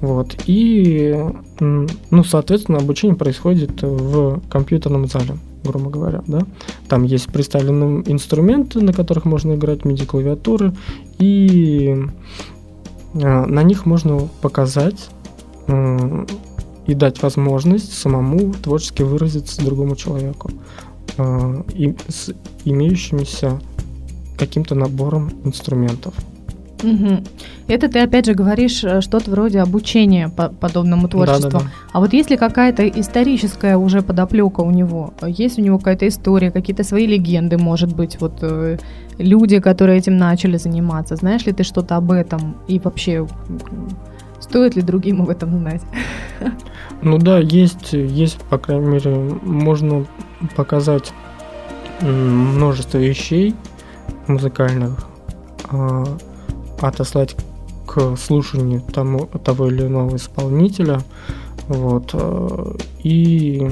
[0.00, 0.36] Вот.
[0.46, 1.14] И,
[1.60, 6.40] ну, соответственно, обучение происходит в компьютерном зале, грубо говоря, да.
[6.88, 10.74] Там есть представлены инструменты, на которых можно играть, MIDI-клавиатуры,
[11.18, 11.96] и
[13.14, 15.08] а, на них можно показать
[16.86, 20.50] и дать возможность самому творчески выразиться другому человеку
[21.18, 22.32] а, и с
[22.64, 23.60] имеющимися
[24.38, 26.14] каким-то набором инструментов.
[26.82, 27.22] Угу.
[27.68, 31.50] Это ты опять же говоришь э, что-то вроде обучения по подобному творчеству.
[31.50, 31.70] Да, да, да.
[31.92, 35.14] А вот есть ли какая-то историческая уже подоплека у него?
[35.26, 38.78] Есть у него какая-то история, какие-то свои легенды, может быть, вот э,
[39.18, 41.16] люди, которые этим начали заниматься.
[41.16, 42.56] Знаешь ли ты что-то об этом?
[42.68, 43.26] И вообще,
[44.40, 45.82] стоит ли другим об этом знать?
[47.02, 49.10] Ну да, есть, есть, по крайней мере,
[49.42, 50.06] можно
[50.54, 51.12] показать
[52.00, 53.54] множество вещей
[54.26, 55.06] музыкальных,
[55.70, 56.04] а,
[56.80, 57.36] отослать
[57.86, 61.00] к слушанию тому, того или иного исполнителя,
[61.68, 63.70] вот, э, и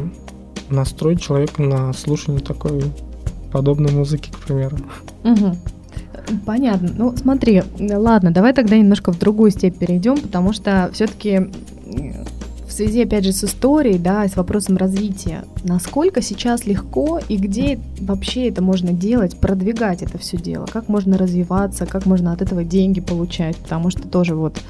[0.71, 2.83] настроить человека на слушание такой
[3.53, 4.79] подобной музыки, к примеру.
[5.25, 5.57] Угу.
[6.47, 6.91] Понятно.
[6.97, 11.51] Ну, смотри, ладно, давай тогда немножко в другую степь перейдем, потому что все-таки
[12.75, 18.49] связи, опять же, с историей, да, с вопросом развития, насколько сейчас легко и где вообще
[18.49, 23.01] это можно делать, продвигать это все дело, как можно развиваться, как можно от этого деньги
[23.01, 24.61] получать, потому что тоже вот,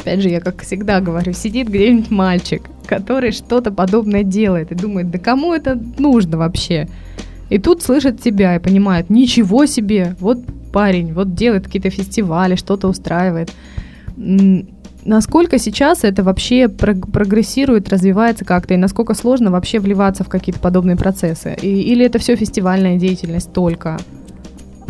[0.00, 5.10] опять же, я как всегда говорю, сидит где-нибудь мальчик, который что-то подобное делает и думает,
[5.10, 6.88] да кому это нужно вообще?
[7.48, 10.38] И тут слышит тебя и понимает, ничего себе, вот
[10.72, 13.52] парень, вот делает какие-то фестивали, что-то устраивает
[15.06, 20.96] насколько сейчас это вообще прогрессирует, развивается как-то, и насколько сложно вообще вливаться в какие-то подобные
[20.96, 21.56] процессы?
[21.60, 23.98] И, или это все фестивальная деятельность только?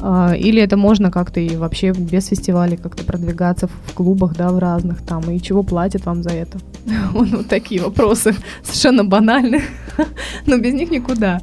[0.02, 4.58] А, или это можно как-то и вообще без фестивалей как-то продвигаться в клубах, да, в
[4.58, 6.58] разных там, и чего платят вам за это?
[7.12, 9.62] Вот такие вопросы, совершенно банальные,
[10.46, 11.40] но без них никуда.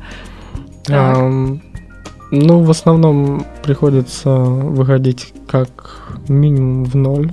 [2.35, 7.31] Ну, в основном приходится выходить как минимум в ноль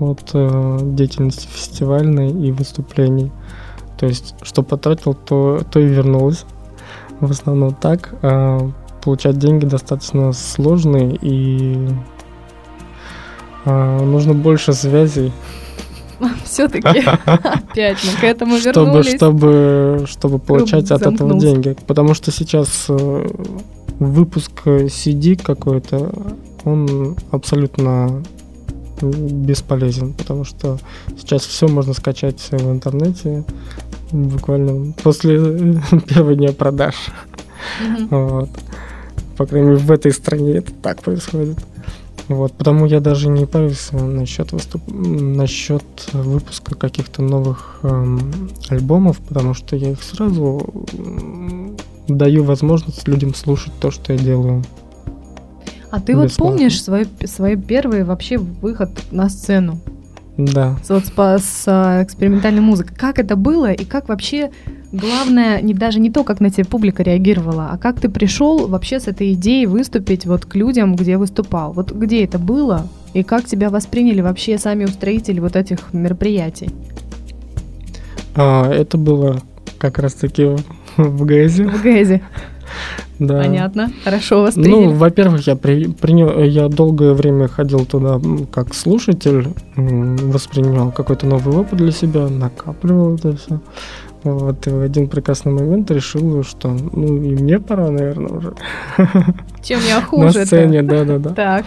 [0.00, 3.32] от э, деятельности фестивальной и выступлений.
[3.98, 6.44] То есть, что потратил, то, то и вернулось.
[7.20, 8.14] В основном так.
[8.22, 8.70] А
[9.02, 11.88] получать деньги достаточно сложные и
[13.64, 15.32] а, нужно больше связей.
[16.44, 21.76] Все-таки опять мы к этому чтобы, Чтобы, чтобы получать от этого деньги.
[21.86, 23.28] Потому что сейчас э,
[23.98, 26.10] выпуск CD какой-то,
[26.64, 28.22] он абсолютно
[29.02, 30.78] бесполезен, потому что
[31.18, 33.44] сейчас все можно скачать в интернете
[34.12, 35.38] буквально после
[36.08, 36.94] первого дня продаж.
[37.82, 38.06] Mm-hmm.
[38.10, 38.50] Вот.
[39.36, 41.58] По крайней мере, в этой стране это так происходит.
[42.28, 44.82] Вот, потому я даже не парюсь насчет, выступ...
[44.88, 50.74] насчет выпуска каких-то новых эм, альбомов, потому что я их сразу
[52.08, 54.64] даю возможность людям слушать то, что я делаю.
[55.90, 59.78] А ты вот помнишь свой, свой первый вообще выход на сцену?
[60.36, 60.76] Да.
[60.88, 62.94] Вот с, с а, экспериментальной музыкой.
[62.96, 64.50] Как это было и как вообще,
[64.92, 69.00] главное, не даже не то, как на тебя публика реагировала, а как ты пришел вообще
[69.00, 71.72] с этой идеей выступить вот к людям, где выступал?
[71.72, 76.70] Вот где это было и как тебя восприняли вообще сами устроители вот этих мероприятий?
[78.34, 79.40] А, это было
[79.78, 80.56] как раз-таки
[80.98, 81.66] в ГЭЗе.
[81.66, 82.22] В ГЭЗе.
[83.18, 83.38] Да.
[83.38, 83.90] Понятно.
[84.04, 84.94] Хорошо Ну, восприняли.
[84.94, 88.20] во-первых, я при, принял, я долгое время ходил туда
[88.52, 93.60] как слушатель, воспринимал какой-то новый опыт для себя, накапливал это все.
[94.22, 98.54] Вот, и в один прекрасный момент решил, что ну и мне пора, наверное, уже
[99.62, 101.30] Чем я на хуже сцене, да-да-да.
[101.30, 101.64] Так.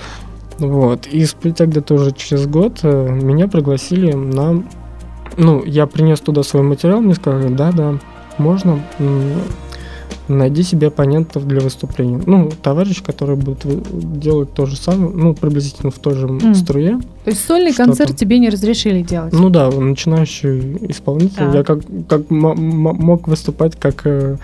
[0.57, 4.61] Вот, и спустя где-то уже через год э, меня пригласили на...
[5.37, 7.93] Ну, я принес туда свой материал, мне сказали, да-да,
[8.37, 8.81] можно,
[10.29, 12.21] найди себе оппонентов для выступления.
[12.25, 13.65] Ну, товарищ, который будет
[14.19, 16.55] делать то же самое, ну, приблизительно в той же М.
[16.55, 16.99] струе.
[17.25, 19.33] То есть сольный Что концерт тебе не разрешили делать?
[19.33, 21.35] Ну да, начинающий исполнитель.
[21.37, 21.53] Так.
[21.55, 24.37] Я как, как м- м- мог выступать как э,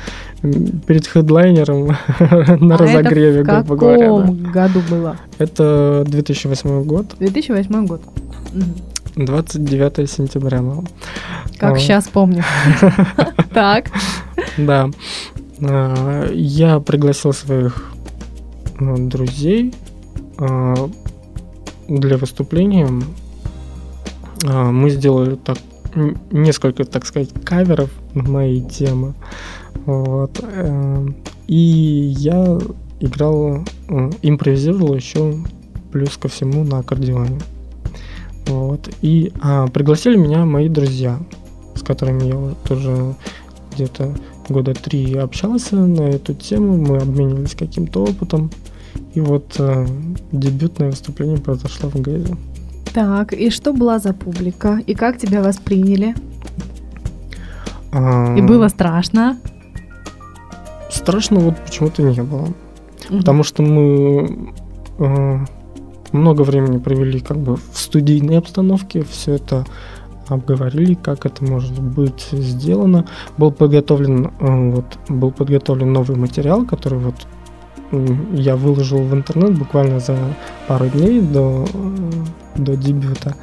[0.88, 1.88] перед хедлайнером
[2.60, 4.12] на А разогреве, это в грубо говоря.
[4.12, 4.50] да.
[4.52, 5.16] году было?
[5.38, 8.02] Это 2008 год, 2008 год.
[8.54, 8.74] Мгм.
[9.26, 10.84] 29 сентября было.
[11.58, 11.78] Как А.
[11.80, 12.44] сейчас помню.
[13.54, 13.90] Так.
[14.58, 14.90] Да.
[15.60, 17.94] Я пригласил своих
[18.80, 19.74] ну, друзей
[20.38, 20.90] а,
[21.88, 22.90] для выступления.
[24.46, 25.58] А, Мы сделали так
[26.32, 29.14] несколько, так сказать, каверов на мои темы.
[29.86, 30.40] Вот.
[30.42, 31.08] э,
[31.48, 32.60] И я
[33.00, 35.36] играл, э, импровизировал еще
[35.92, 37.40] плюс ко всему на аккордеоне.
[38.48, 38.90] Вот.
[39.02, 41.18] И а, пригласили меня мои друзья,
[41.76, 43.16] с которыми я тоже
[43.74, 44.14] где-то
[44.50, 48.52] года три общался на эту тему, мы обменивались каким-то опытом.
[49.14, 49.88] И вот э,
[50.32, 52.36] дебютное выступление произошло в Гэзе.
[52.94, 54.82] Так, и что была за публика?
[54.88, 56.16] И как тебя восприняли?
[57.92, 59.38] А, И было страшно?
[60.90, 62.48] Страшно вот почему-то не было.
[63.10, 63.20] Мгм.
[63.20, 64.52] Потому что мы
[65.00, 65.40] э,
[66.12, 69.66] много времени провели как бы в студийной обстановке, все это
[70.28, 73.06] обговорили, как это может быть сделано.
[73.38, 77.16] Был подготовлен э, вот был подготовлен новый материал, который вот
[78.34, 80.18] я выложил в интернет буквально за
[80.68, 82.12] пару дней до э,
[82.56, 83.36] до дебюта.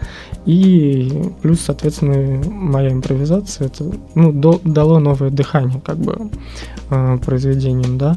[0.47, 6.31] И плюс, соответственно, моя импровизация это ну, до- дало новое дыхание как бы
[6.91, 8.17] э, произведением, да.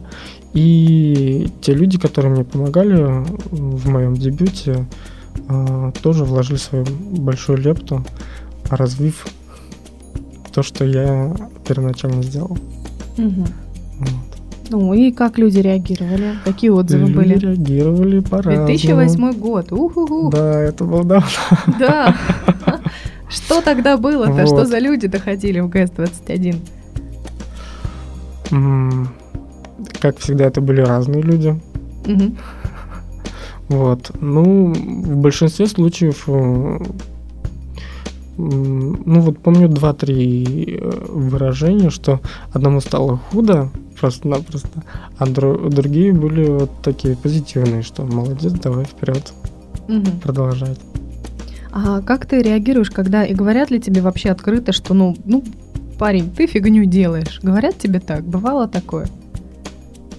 [0.53, 4.87] И те люди, которые мне помогали в моем дебюте,
[6.01, 8.05] тоже вложили свою большую лепту,
[8.69, 9.25] развив
[10.53, 11.35] то, что я
[11.67, 12.57] первоначально сделал.
[13.17, 13.45] Мгм.
[13.99, 14.09] Вот.
[14.69, 16.35] Ну и как люди реагировали?
[16.43, 17.37] Какие отзывы Люди были?
[17.37, 18.65] реагировали по-разному.
[18.67, 19.71] 2008 год.
[19.71, 20.29] Уху-ху.
[20.31, 21.27] Да, это было давно.
[21.79, 22.15] Да.
[23.29, 24.45] Что тогда было-то?
[24.47, 26.55] Что за люди доходили в ГС-21?
[28.51, 29.09] М,
[29.99, 31.59] Как всегда, это были разные люди.
[33.67, 34.11] Вот.
[34.21, 36.79] Ну, в большинстве случаев, э,
[38.37, 42.19] ну вот помню два-три э, выражения, что
[42.51, 43.69] одному стало худо,
[43.99, 44.83] просто-напросто,
[45.17, 49.31] а дру- другие были вот такие позитивные, что молодец, давай вперед,
[49.87, 50.19] Мгм.
[50.21, 50.79] продолжать.
[51.71, 55.43] А как ты реагируешь, когда и говорят ли тебе вообще открыто, что ну, ну,
[55.99, 57.39] парень, ты фигню делаешь?
[57.43, 58.23] Говорят тебе так?
[58.25, 59.07] Бывало такое?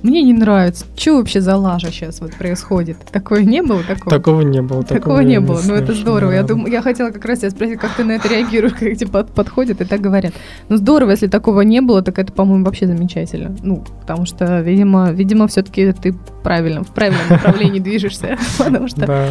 [0.07, 0.87] Мне не нравится.
[0.97, 2.97] Что вообще за лажа сейчас вот происходит?
[3.11, 4.11] Такое не было такого?
[4.17, 4.85] Такого не было.
[4.85, 5.61] Такого я не было.
[5.67, 6.31] Ну это здорово.
[6.31, 6.49] Я да.
[6.49, 9.11] думаю, я хотела как раз тебя спросить, как ты на это реагируешь, когда к тебе
[9.11, 10.33] под- подходят и так говорят.
[10.69, 13.57] Ну здорово, если такого не было, так это, по-моему, вообще замечательно.
[13.65, 16.15] Ну, потому что, видимо, видимо, все-таки ты
[16.45, 18.39] правильно, в правильном направлении движешься.
[18.59, 19.29] Потому что,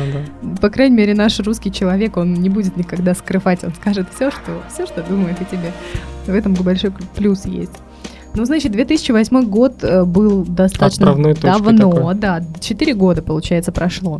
[0.59, 4.61] по крайней мере, наш русский человек, он не будет никогда скрывать, он скажет все, что,
[4.69, 5.71] все, что думает о тебе.
[6.27, 7.71] В этом большой плюс есть.
[8.35, 12.15] Ну, значит, 2008 год э, был достаточно Отправной давно, такой.
[12.15, 14.19] да, 4 года, получается, прошло.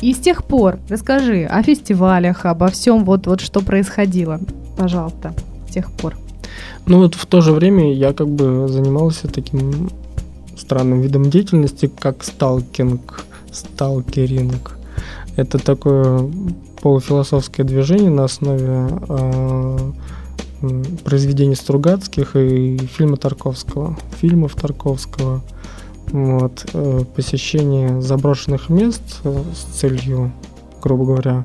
[0.00, 4.40] И с тех пор расскажи о фестивалях, обо всем, вот, вот что происходило,
[4.76, 5.34] пожалуйста,
[5.68, 6.16] с тех пор.
[6.86, 9.90] Ну вот в то же время я как бы занимался таким
[10.56, 14.78] странным видом деятельности, как сталкинг, сталкеринг.
[15.36, 16.28] Это такое
[16.82, 19.78] полуфилософское движение на основе э,
[21.04, 25.42] произведений Стругацких и фильма Тарковского, фильмов Тарковского.
[26.10, 30.32] Вот, э, посещение заброшенных мест э, с целью,
[30.82, 31.44] грубо говоря,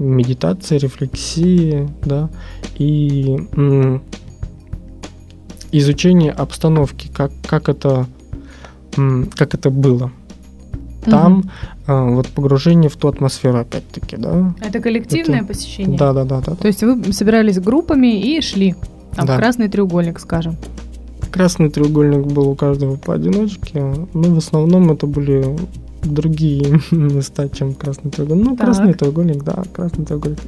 [0.00, 2.28] медитации, рефлексии, да,
[2.76, 3.38] и
[5.70, 8.06] изучение обстановки, как, как это
[9.36, 10.12] как это было.
[11.04, 11.50] Там.
[11.86, 14.54] А, вот погружение в ту атмосферу опять-таки, да.
[14.60, 15.98] Это коллективное это- посещение?
[15.98, 16.54] Да, да, да, да.
[16.54, 18.74] То есть вы собирались группами и шли
[19.16, 19.36] там, Да.
[19.36, 20.56] красный треугольник, скажем.
[21.30, 23.80] Красный треугольник был у каждого поодиночке,
[24.14, 25.44] но в основном это были
[26.04, 28.44] другие места, чем красный треугольник.
[28.44, 28.66] Ну, Так.
[28.66, 30.38] красный треугольник, да, красный треугольник.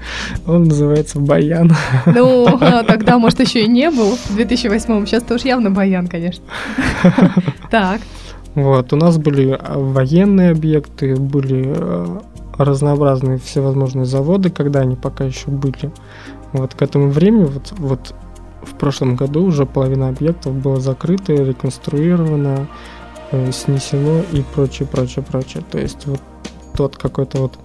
[0.46, 1.72] Он называется Баян.
[2.06, 5.06] Ну, а тогда, может, еще и не был в 2008-м.
[5.06, 6.44] Сейчас тоже явно баян, конечно.
[7.70, 8.00] Так.
[8.56, 12.20] Вот, у нас были а, военные объекты, были э,
[12.56, 15.92] разнообразные всевозможные заводы, когда они пока еще были.
[16.52, 18.14] Вот к этому времени, вот, вот
[18.62, 22.66] в прошлом году уже половина объектов была закрыта, реконструирована,
[23.30, 25.62] э, снесено и прочее, прочее, прочее.
[25.70, 26.22] То есть вот
[26.74, 27.58] тот какой-то вот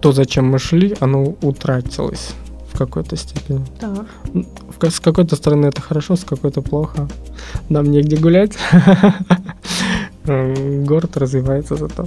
[0.00, 2.34] то, зачем мы шли, оно утратилось
[2.76, 3.64] в какой-то степени.
[3.80, 4.06] Так.
[4.80, 7.08] В- С какой-то стороны это хорошо, с какой-то плохо.
[7.70, 8.56] Нам негде гулять.
[10.26, 12.06] Город развивается зато.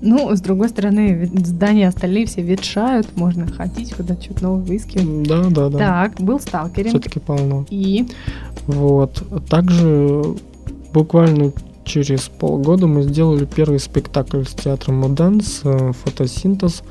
[0.00, 5.24] Ну, с другой стороны, здания остальные все ветшают, можно ходить, куда-то что-то новое выискивать.
[5.28, 5.78] Да, да, да.
[5.78, 6.90] Так, был сталкеринг.
[6.90, 7.66] Все-таки полно.
[7.70, 8.06] И
[8.68, 9.20] Вот.
[9.50, 10.22] Также
[10.92, 11.50] буквально
[11.88, 15.62] через полгода мы сделали первый спектакль с театром Муданс
[16.04, 16.82] «Фотосинтез»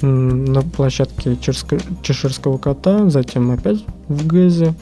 [0.00, 4.74] м, на площадке Чеширского кота, затем опять в ГЭЗе.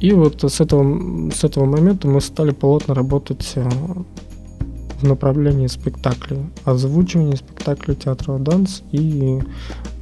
[0.00, 3.68] И вот с этого, с этого момента мы стали плотно работать э,
[5.00, 9.40] в направлении спектаклей, озвучивания спектаклей театра Данс и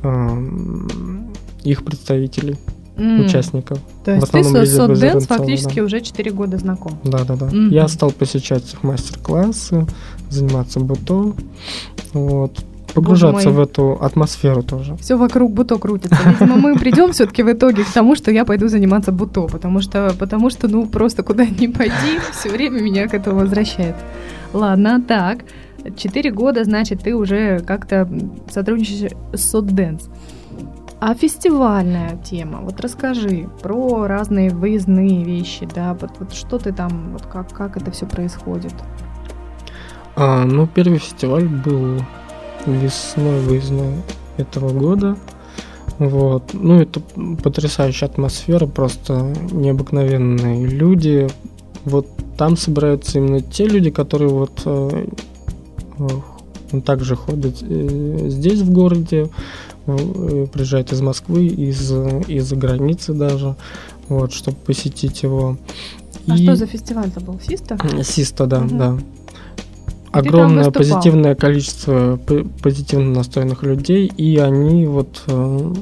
[0.02, 1.32] эм,
[1.64, 2.56] их представителей,
[3.00, 3.78] м, участников.
[4.04, 5.84] То есть ты с Лиза Сот Дэнс Базаренцова, фактически да.
[5.84, 6.98] уже 4 года знаком.
[7.04, 7.46] Да, да, да.
[7.46, 7.70] Мгм.
[7.70, 9.86] Я стал посещать их мастер-классы,
[10.28, 11.34] заниматься буто,
[12.12, 14.96] вот, погружаться в эту атмосферу тоже.
[14.96, 16.18] Все вокруг буто крутится.
[16.24, 20.14] Видимо, мы придем все-таки в итоге к тому, что я пойду заниматься буто, потому что,
[20.18, 23.96] потому что, ну, просто куда ни пойди, все время меня к этому возвращает.
[24.52, 25.44] Ладно, так.
[25.96, 28.08] Четыре года, значит, ты уже как-то
[28.50, 30.10] сотрудничаешь с Сотдэнс.
[31.00, 37.12] А фестивальная тема, вот расскажи про разные выездные вещи, да, вот, вот что ты там,
[37.12, 38.74] вот как, как это все происходит?
[40.14, 42.02] А, ну, первый фестиваль был
[42.66, 43.94] весной выездной
[44.36, 45.16] этого года.
[45.98, 46.50] Вот.
[46.52, 47.00] Ну, это
[47.42, 51.28] потрясающая атмосфера, просто необыкновенные люди.
[51.84, 55.06] Вот там собираются именно те люди, которые вот э,
[55.98, 59.28] э, также ходят э, здесь в городе,
[59.96, 61.90] приезжают из Москвы, из,
[62.28, 63.56] из-за границы даже,
[64.08, 65.56] вот, чтобы посетить его.
[66.28, 67.40] А И- что за фестиваль-то был?
[67.46, 67.78] Систа?
[68.02, 68.78] Систа, да, Мгм.
[68.78, 68.98] да.
[70.12, 72.18] Огромное позитивное количество
[72.62, 75.74] позитивно настроенных людей, и они вот э,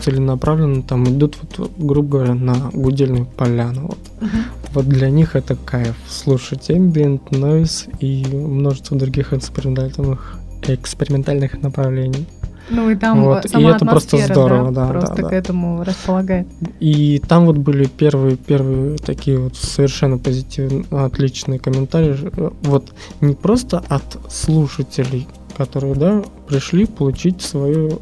[0.00, 3.82] целенаправленно там идут, вот, грубо говоря, на гудельную поляну.
[3.88, 3.98] Вот.
[4.20, 4.30] Мгм.
[4.74, 12.26] Вот для них это кайф слушать ambient, noise и множество других экспериментальных, экспериментальных направлений.
[12.68, 15.36] Ну и там Вот, э, и сама это просто здорово, да, просто да, к да.
[15.36, 16.46] этому располагает.
[16.80, 22.16] И там вот были первые, первые такие вот совершенно позитивные, отличные комментарии.
[22.36, 28.00] Э, Вот не просто от слушателей, которые, да, пришли получить свою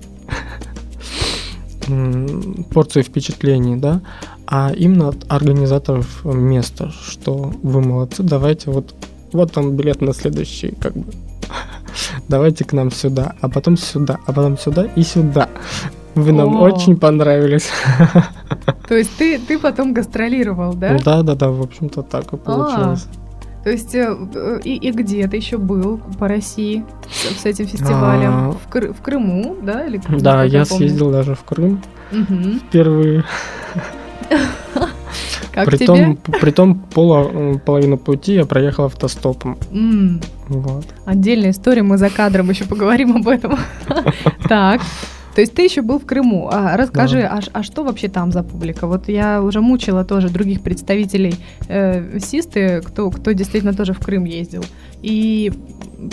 [2.72, 4.00] порцию впечатлений, да,
[4.46, 8.94] а именно от организаторов места, что вы молодцы, давайте вот,
[9.32, 11.12] вот он билет на следующий, как бы,
[12.28, 15.48] давайте к нам сюда, а потом сюда, а потом сюда и сюда.
[16.14, 16.60] Вы нам О.
[16.60, 17.68] очень понравились.
[18.88, 20.96] То есть ты, ты потом гастролировал, да?
[21.04, 23.06] Да, да, да, в общем-то так и получилось.
[23.64, 27.66] То есть э, э, и, и где ты еще был по России с, с этим
[27.66, 28.30] фестивалем?
[28.30, 28.52] А.
[28.52, 29.86] В, Кры- в Крыму, да?
[29.86, 30.86] Или Да, я помню?
[30.86, 32.60] съездил даже в Крым Мгм.
[32.68, 33.24] впервые.
[35.54, 36.38] Как Притом, тебе?
[36.40, 39.56] притом пола- половину пути я проехал автостопом.
[39.72, 40.84] М, Вот.
[41.06, 43.56] Отдельная история, мы за кадром еще поговорим об этом.
[44.48, 44.80] Так.
[45.34, 46.48] То есть ты еще был в Крыму.
[46.52, 48.86] А расскажи, а, ш- а что вообще там за публика?
[48.86, 51.34] Вот я уже мучила тоже других представителей
[51.68, 54.64] э, Систы, кто, кто действительно тоже в Крым ездил.
[55.02, 55.52] И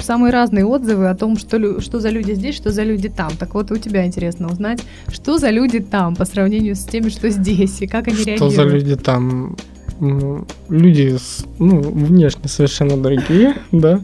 [0.02, 3.32] самые разные отзывы о том, что, что за люди здесь, что за люди там.
[3.40, 7.30] Так вот, у тебя интересно узнать, что за люди там по сравнению с теми, что
[7.30, 8.56] здесь, и как они Что реагируют.
[8.56, 9.56] за люди там?
[10.02, 11.16] М, Люди,
[11.60, 14.02] ну, внешне совершенно другие, да,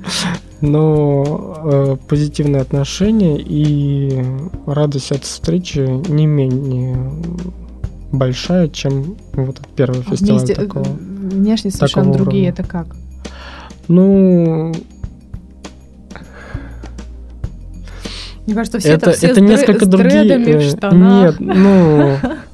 [0.62, 4.24] но э, позитивное отношение и
[4.66, 5.80] радость от встречи
[6.10, 7.12] не менее
[8.12, 10.84] большая, чем вот первый А фестиваль вместе, э, такого.
[10.84, 12.62] внешне совершенно такого другие, уровня.
[12.64, 12.88] это как?
[13.88, 14.74] Ну,
[18.46, 20.22] Мне кажется, все это, все это с несколько с другие.
[20.22, 21.22] э.
[21.24, 22.16] Нет, ну.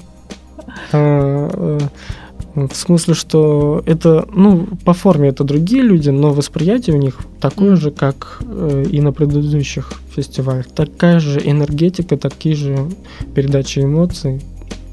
[2.56, 7.76] В смысле, что это, ну, по форме это другие люди, но восприятие у них такое
[7.76, 10.68] же, как э, и на предыдущих фестивалях.
[10.68, 12.90] Такая же энергетика, такие же
[13.34, 14.42] передачи эмоций.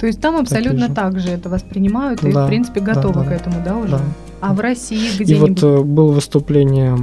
[0.01, 0.95] То есть там абсолютно же.
[0.95, 3.35] так же это воспринимают и, Да, в принципе, готовы да, к да.
[3.35, 3.91] этому, да, уже?
[3.99, 4.03] Да.
[4.41, 5.63] А в России И где-нибудь?
[5.63, 6.97] вот э, было выступление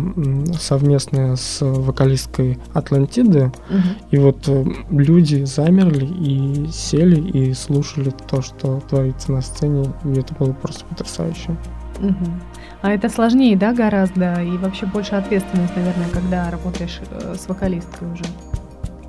[0.60, 3.84] совместное с вокалисткой Атлантиды, Мгм.
[4.10, 10.20] И вот э, люди замерли и сели и слушали то, что творится на сцене, и
[10.20, 11.56] это было просто потрясающе.
[12.00, 12.42] Мгм.
[12.82, 14.42] А это сложнее, да, гораздо?
[14.42, 18.24] И вообще больше ответственность, наверное, когда работаешь э, с вокалисткой уже.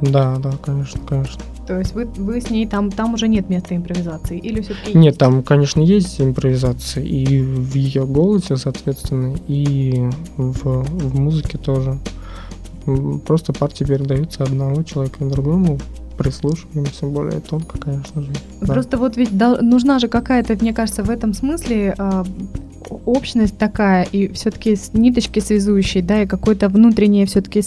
[0.03, 1.43] Да, да, конечно, конечно.
[1.69, 4.39] То есть вы, вы с ней там, там уже нет места импровизации?
[4.39, 10.09] Или все-таки Нет, там, конечно, есть импровизация и в ее голосе, соответственно, и
[10.39, 11.99] в, в музыке тоже.
[13.27, 15.79] Просто партии передаются одного человека другому,
[16.19, 18.33] прислушиваемся более тонко, конечно же.
[18.61, 18.67] да.
[18.67, 22.25] Просто вот ведь нужна же какая-то, мне кажется, в этом смысле а,
[23.07, 27.63] общность такая и все-таки ниточки связующие, да, и какой-то внутренняя все-таки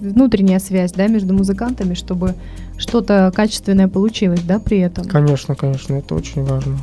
[0.00, 2.34] внутренняя связь, да, между музыкантами, чтобы
[2.78, 5.04] что-то качественное получилось, да, при этом.
[5.06, 6.78] Конечно, конечно, это очень важно.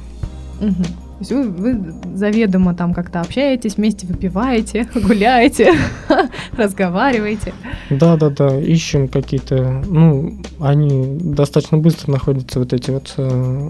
[0.59, 0.85] Мгм.
[1.17, 5.73] То есть вы, вы заведомо там как-то общаетесь, вместе выпиваете, гуляете,
[6.57, 7.53] разговариваете.
[7.89, 13.69] Да, да, да, ищем какие-то, ну, они достаточно быстро находятся вот эти вот э,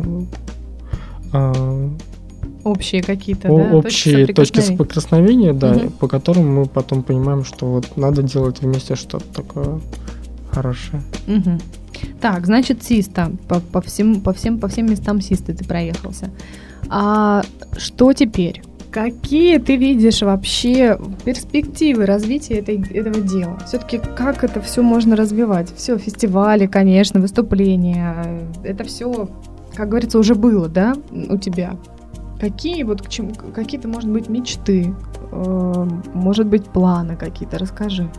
[1.32, 1.90] а,
[2.66, 5.54] Общие какие-то, да, общие точки соприкосновения.
[5.54, 9.80] соприкосновения, да, по которым мы потом понимаем, что вот надо делать вместе что-то такое
[10.52, 11.02] хорошее.
[12.20, 13.32] Так, значит, Систа.
[13.48, 16.30] По, по всем, по, всем, по всем местам Систы ты проехался.
[16.90, 17.44] А
[17.78, 18.62] что теперь?
[18.92, 23.60] Какие ты видишь вообще перспективы развития этой, этого дела?
[23.66, 25.74] Все-таки как это все можно развивать?
[25.76, 28.48] Все, фестивали, конечно, выступления.
[28.64, 29.30] Это все,
[29.76, 31.76] как говорится, уже было, да, у тебя?
[32.40, 34.94] Какие вот к чему, какие-то, может быть, мечты,
[35.32, 37.58] э, может быть, планы какие-то?
[37.58, 38.10] Расскажи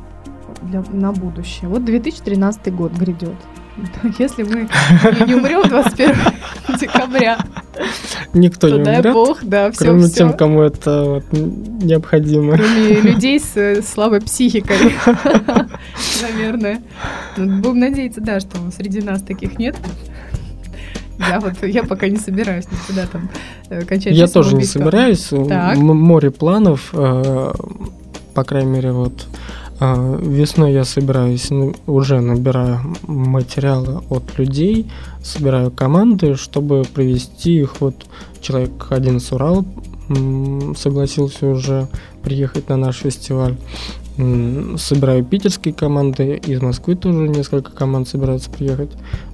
[0.63, 1.69] для, на будущее.
[1.69, 3.37] Вот 2013 год грядет.
[4.19, 4.69] Если мы
[5.27, 6.15] не умрем 21
[6.81, 7.39] декабря,
[8.35, 10.17] Никто то не умрет, бог, да, все, кроме все.
[10.17, 12.57] тем, кому это вот необходимо.
[12.57, 14.95] Кроме людей с слабой психикой,
[16.23, 16.83] наверное.
[17.37, 19.77] Ну, Будем надеяться, да, что среди нас таких нет.
[21.19, 23.29] Я вот, я пока не собираюсь никуда там
[23.71, 25.33] э, кончать Я тоже не собираюсь.
[25.33, 26.91] Море планов.
[26.93, 27.53] э,
[28.35, 29.27] По крайней мере, вот
[29.81, 34.91] весной я собираюсь, ну, уже набираю материалы от людей,
[35.23, 37.81] собираю команды, чтобы привести их.
[37.81, 37.95] Вот
[38.41, 39.65] человек один с Урала
[40.77, 41.89] согласился уже
[42.23, 43.57] приехать на наш фестиваль.
[44.17, 48.91] Собираю питерские команды, из Москвы тоже несколько команд собираются приехать.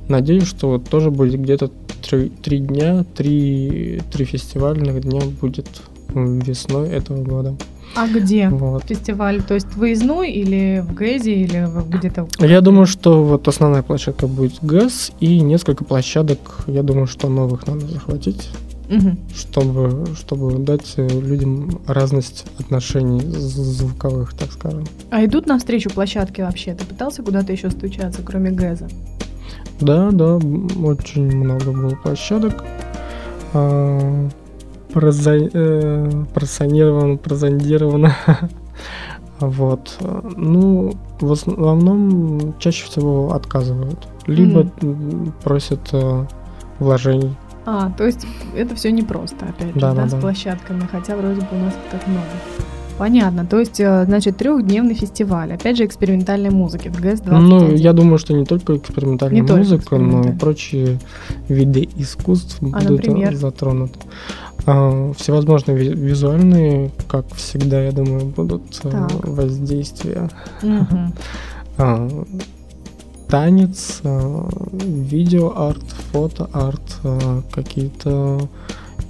[0.09, 1.71] Надеюсь, что вот тоже будет где-то
[2.03, 5.69] три, три дня, три, три фестивальных дня будет
[6.13, 7.57] весной этого года.
[7.97, 8.49] А где?
[8.49, 8.85] Вот.
[8.85, 12.27] Фестиваль, то есть выездной или в ГЭЗе, или где-то?
[12.41, 17.67] Я думаю, что вот основная площадка будет ГАЗ и несколько площадок, я думаю, что новых
[17.67, 18.51] надо захватить,
[18.89, 19.17] Мгм.
[19.35, 24.85] чтобы, чтобы дать э, людям разность отношений звуковых, так скажем.
[25.11, 26.75] А идут навстречу площадки вообще?
[26.75, 28.89] Ты пытался куда-то еще стучаться, кроме ГЭЗа?
[29.81, 32.65] Да, да, очень много было площадок.
[34.95, 38.15] Проза- э, просанировано, прозондировано.
[39.41, 39.99] Вот.
[40.37, 43.99] Ну, в основном чаще всего отказывают.
[44.29, 46.25] Либо м, просят э,
[46.79, 47.35] вложений.
[47.67, 51.41] А, то есть это все непросто, опять же, Да, да, да, с площадками, хотя вроде
[51.41, 52.23] бы у нас так много.
[52.97, 57.49] Понятно, то есть, э, значит, трехдневный фестиваль, опять же, экспериментальной музыки в ГЭС 21.
[57.49, 61.01] Ну, я думаю, что не только экспериментальная Не только музыка, но и прочие
[61.49, 63.35] виды искусств будут А, например?
[63.35, 63.99] затронуты.
[64.67, 69.27] А, всевозможные ви- визуальные, как всегда, я думаю, будут э, Так.
[69.27, 70.31] воздействия.
[71.77, 72.09] А,
[73.29, 77.01] танец, а, видеоарт, фотоарт,
[77.53, 78.49] какие-то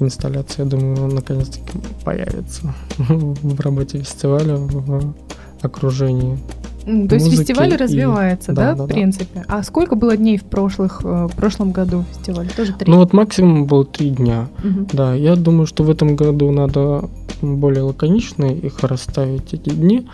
[0.00, 5.12] инсталляции, я думаю, наконец-таки появятся в работе фестиваля, в
[5.60, 6.38] окружении.
[6.84, 8.94] То есть фестиваль и- развивается, да, да, да, в да.
[8.94, 9.44] принципе?
[9.48, 12.48] А сколько было дней в, прошлых, э, в прошлом году фестиваль?
[12.54, 12.90] Тоже три?
[12.90, 14.48] Ну вот максимум был три дня.
[14.62, 14.88] Мгм.
[14.92, 17.08] Да, я думаю, что в этом году надо
[17.40, 20.06] более лаконично их расставить эти дни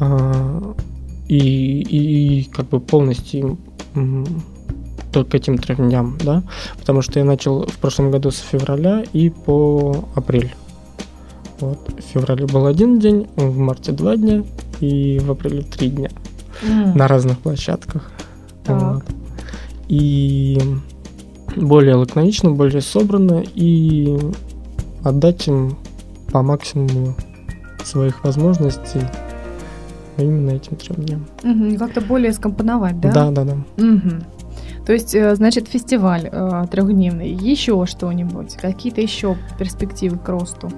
[0.00, 0.74] а,
[1.28, 3.58] и, и, и как бы полностью
[5.12, 6.42] к этим трем дням, да,
[6.78, 10.52] потому что я начал в прошлом году с февраля и по апрель.
[11.60, 11.78] Вот.
[11.96, 14.42] В феврале был один день, в марте два дня
[14.84, 16.10] и в апреле три дня
[16.62, 16.96] М.
[16.96, 18.10] на разных площадках.
[18.64, 18.80] Так.
[18.82, 19.04] Вот.
[19.88, 20.60] И
[21.56, 24.18] более лаконично, более собрано и
[25.02, 25.76] отдать им
[26.32, 27.14] по максимуму
[27.84, 29.00] своих возможностей
[30.16, 31.26] именно этим трем дням.
[31.42, 33.12] Мгм, Как-то более скомпоновать, да?
[33.12, 33.56] Да, да, да.
[33.76, 34.24] Мгм.
[34.86, 37.30] То есть, э, значит, фестиваль э, трехдневный.
[37.32, 38.54] Еще что-нибудь?
[38.56, 40.70] Какие-то еще перспективы к росту?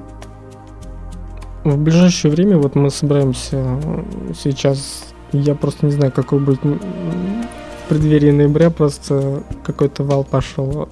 [1.66, 4.02] В ближайшее время вот мы собираемся э,
[4.40, 10.66] сейчас, я просто не знаю, какой будет в преддверии ноября, просто какой-то вал пошел.
[10.66, 10.90] Вот.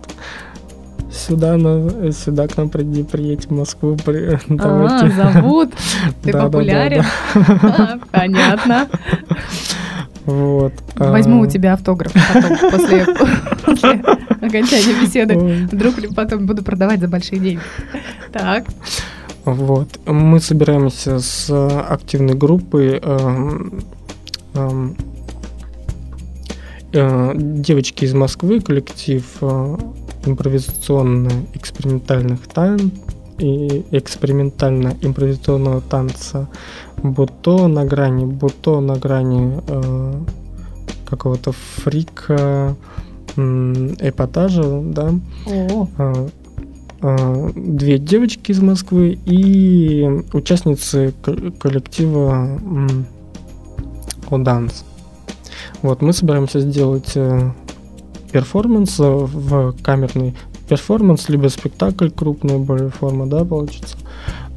[1.12, 3.96] Сюда, на, сюда к нам приди, приедь в Москву.
[4.04, 5.70] При, а, зовут?
[6.24, 7.04] Ты да, популярен?
[7.34, 8.00] Да, да, да.
[8.10, 8.88] Понятно.
[10.24, 10.72] Вот.
[10.96, 13.06] Возьму у тебя автограф потом, после,
[13.64, 14.02] после
[14.40, 15.68] окончания беседы.
[15.70, 17.62] Вдруг потом буду продавать за большие деньги.
[18.32, 18.64] Так.
[19.44, 19.88] Вот.
[20.06, 21.50] Мы собираемся с
[21.90, 23.00] активной группой
[26.94, 29.76] Э, девочки из Москвы, коллектив э,
[30.26, 32.92] импровизационно-экспериментальных тан
[33.38, 36.48] и экспериментально-импровизационного танца
[37.02, 40.22] Буто на грани, Буто на грани э,
[41.04, 42.76] какого-то фрика,
[43.34, 45.12] э, эпатажа, да.
[45.48, 45.88] О.
[47.06, 51.12] Э, две девочки из Москвы и участницы
[51.58, 52.58] коллектива
[54.30, 54.84] О Данс.
[55.82, 57.50] Вот, мы собираемся сделать э,
[58.32, 60.34] перформанс э, в камерный
[60.66, 63.98] перформанс, либо спектакль, крупная более форма, да, получится,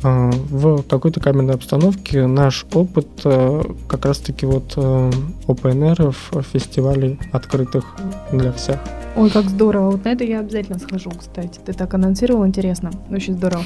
[0.04, 2.28] э, в какой-то камерной обстановке.
[2.28, 6.16] Наш опыт э, как раз-таки вот open
[6.54, 7.84] фестивалей открытых
[8.32, 8.80] для всех.
[9.18, 9.92] Ой, как здорово.
[9.92, 11.60] Вот на это я обязательно схожу, кстати.
[11.66, 12.92] Ты так анонсировал, интересно.
[13.10, 13.64] Очень здорово.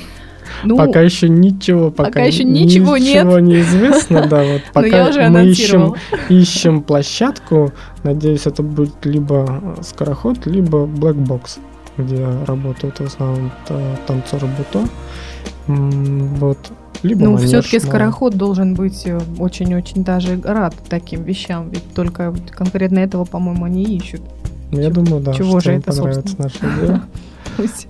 [0.64, 3.48] Ну, пока еще ничего, пока, пока еще ничего, ничего нет.
[3.48, 5.96] не известно, да, вот пока мы ищем,
[6.30, 7.72] ищем площадку,
[8.04, 11.60] надеюсь, это будет либо скороход, либо black box,
[11.98, 13.52] где работают в основном
[14.08, 14.88] танцоры буто,
[15.68, 16.58] вот,
[17.04, 23.00] либо ну, все-таки скороход должен быть э, очень-очень даже рад таким вещам, ведь только конкретно
[23.00, 24.22] этого, по-моему, они ищут.
[24.72, 25.34] Я думаю, да.
[25.34, 27.02] Чего же это, понравится наша идея.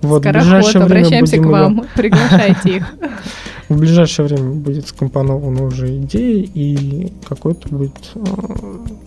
[0.02, 2.86] Вот, Скороход, обращаемся к вам, приглашайте их.
[3.68, 8.20] В ближайшее время будет скомпонована уже идея и какой-то будет э,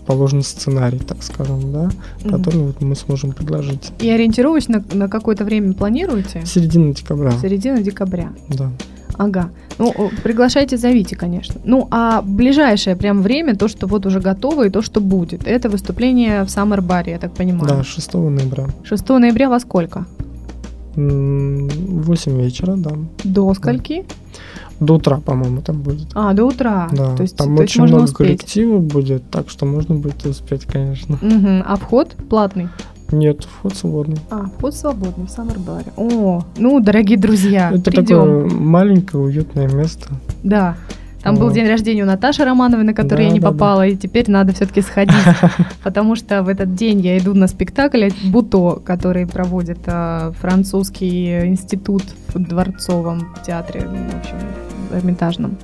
[0.06, 1.90] положен сценарий, так скажем, да,
[2.24, 3.92] который вот мы сможем предложить.
[4.00, 6.44] И ориентировочно на, на какое-то время планируете?
[6.44, 7.32] Середина декабря.
[7.40, 8.32] Середина декабря.
[8.48, 8.72] Да.
[9.18, 9.50] Ага.
[9.78, 11.60] Ну, приглашайте, зовите, конечно.
[11.64, 15.68] Ну, а ближайшее прям время, то, что вот уже готово и то, что будет, это
[15.68, 17.68] выступление в Summer Bar, я так понимаю.
[17.68, 18.66] Да, 6 ноября.
[18.84, 20.06] 6 ноября во сколько?
[20.96, 22.92] 8 вечера, да.
[23.24, 24.04] До скольки?
[24.80, 26.08] До утра, по-моему, там будет.
[26.14, 26.88] А, до утра.
[26.92, 27.16] Да.
[27.16, 28.16] То есть, там то очень есть много успеть.
[28.16, 31.16] коллектива будет, так что можно будет успеть, конечно.
[31.16, 31.64] Угу.
[31.66, 32.68] А вход платный?
[33.12, 34.18] Нет, вход свободный.
[34.30, 35.92] А, вход свободный в Саммербаре.
[35.96, 38.04] О, ну, дорогие друзья, Это придем.
[38.04, 40.08] такое маленькое, уютное место.
[40.42, 40.76] Да.
[41.22, 43.86] Там был день рождения у Наташи Романовой, на который да, я не да, попала, да.
[43.86, 45.16] и теперь надо все-таки сходить,
[45.82, 52.04] потому что в этот день я иду на спектакль Буто, который проводит а, французский институт
[52.28, 54.36] в Дворцовом театре, в общем,
[54.88, 55.56] в Эрмитажном.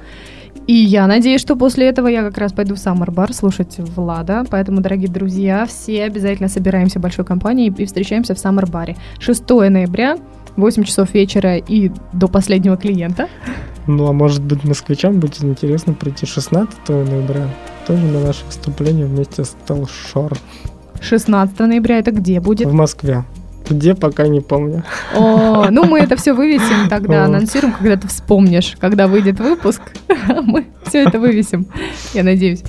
[0.67, 4.45] И я надеюсь, что после этого я как раз пойду в Summer Bar слушать Влада.
[4.49, 8.97] Поэтому, дорогие друзья, все обязательно собираемся в большой компании и встречаемся в Summer Bar.
[9.19, 10.19] 6 ноября
[10.57, 13.29] 8 часов вечера и до последнего клиента.
[13.87, 17.49] Ну, а может быть, москвичам будет интересно прийти 16 ноября,
[17.87, 20.39] тоже на наше выступление вместе с Телшор.
[21.01, 22.69] 16 ноября это где будет?
[22.69, 23.25] В Москве.
[23.69, 24.85] Где, пока не помню.
[25.15, 29.81] О, ну мы это все вывесим тогда, анонсируем, когда ты вспомнишь, когда выйдет выпуск,
[30.43, 31.67] мы все это вывесим,
[32.15, 32.63] я надеюсь.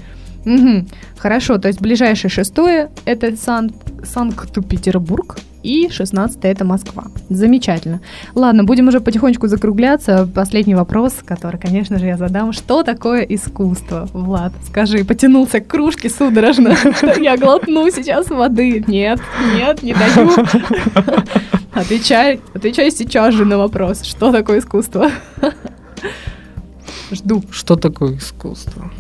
[0.46, 0.86] Угу.
[1.18, 3.72] Хорошо, то есть ближайшее шестое это Сан-
[4.04, 7.06] Санкт-Петербург, и 16 это Москва.
[7.30, 8.02] Замечательно.
[8.36, 10.28] Ладно, будем уже потихонечку закругляться.
[10.34, 12.54] Последний вопрос, который, конечно же, я задам.
[12.54, 14.08] Что такое искусство?
[14.14, 16.76] Влад, скажи, потянулся к кружке судорожно,
[17.20, 18.84] я глотну сейчас воды.
[18.88, 19.20] Нет,
[19.56, 20.30] нет, не даю.
[21.74, 24.04] Отвечай, отвечай сейчас же на вопрос.
[24.04, 25.10] Что такое искусство?
[27.12, 27.44] Жду.
[27.50, 28.92] Что такое искусство?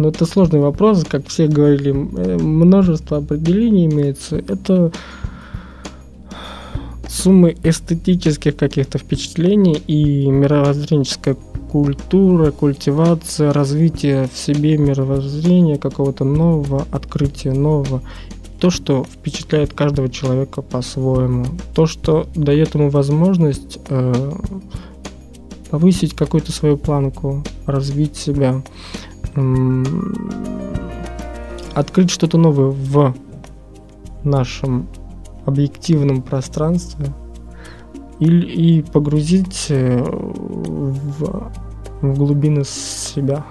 [0.00, 4.36] Но это сложный вопрос, как все говорили, э, множество определений имеется.
[4.36, 4.92] Это
[7.06, 11.36] суммы эстетических каких-то впечатлений и мировоззренческая
[11.70, 18.00] культура, культивация, развитие в себе мировоззрения, какого-то нового открытия, нового.
[18.58, 21.44] То, что впечатляет каждого человека по-своему.
[21.74, 24.32] То, что дает ему возможность э,
[25.70, 28.62] повысить какую-то свою планку, развить себя
[31.74, 33.14] открыть что-то новое в
[34.24, 34.88] нашем
[35.46, 37.06] объективном пространстве
[38.18, 41.52] и, и погрузить э, в,
[42.02, 43.44] в глубины себя.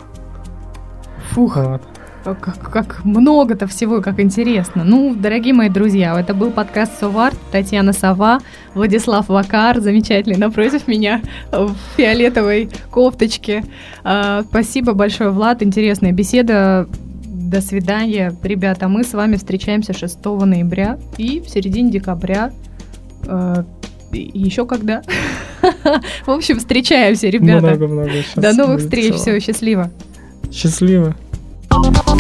[1.32, 1.58] Фух.
[1.58, 1.82] Вот.
[2.24, 4.84] Как, как много-то всего, как интересно.
[4.84, 8.40] Ну, дорогие мои друзья, это был подкаст Соварт, Татьяна Сова,
[8.74, 13.64] Владислав Вакар, замечательный, напротив меня в фиолетовой кофточке.
[14.04, 16.88] А, спасибо большое, Влад, интересная беседа.
[17.24, 18.88] До свидания, ребята.
[18.90, 22.52] Мы с вами встречаемся 6 ноября и в середине декабря
[23.26, 23.64] э,
[24.12, 25.02] еще когда.
[26.26, 27.68] В общем, встречаемся, ребята.
[27.68, 28.12] Много-много.
[28.36, 29.16] До новых встреч.
[29.16, 29.90] Все, счастливо.
[30.52, 31.16] Счастливо.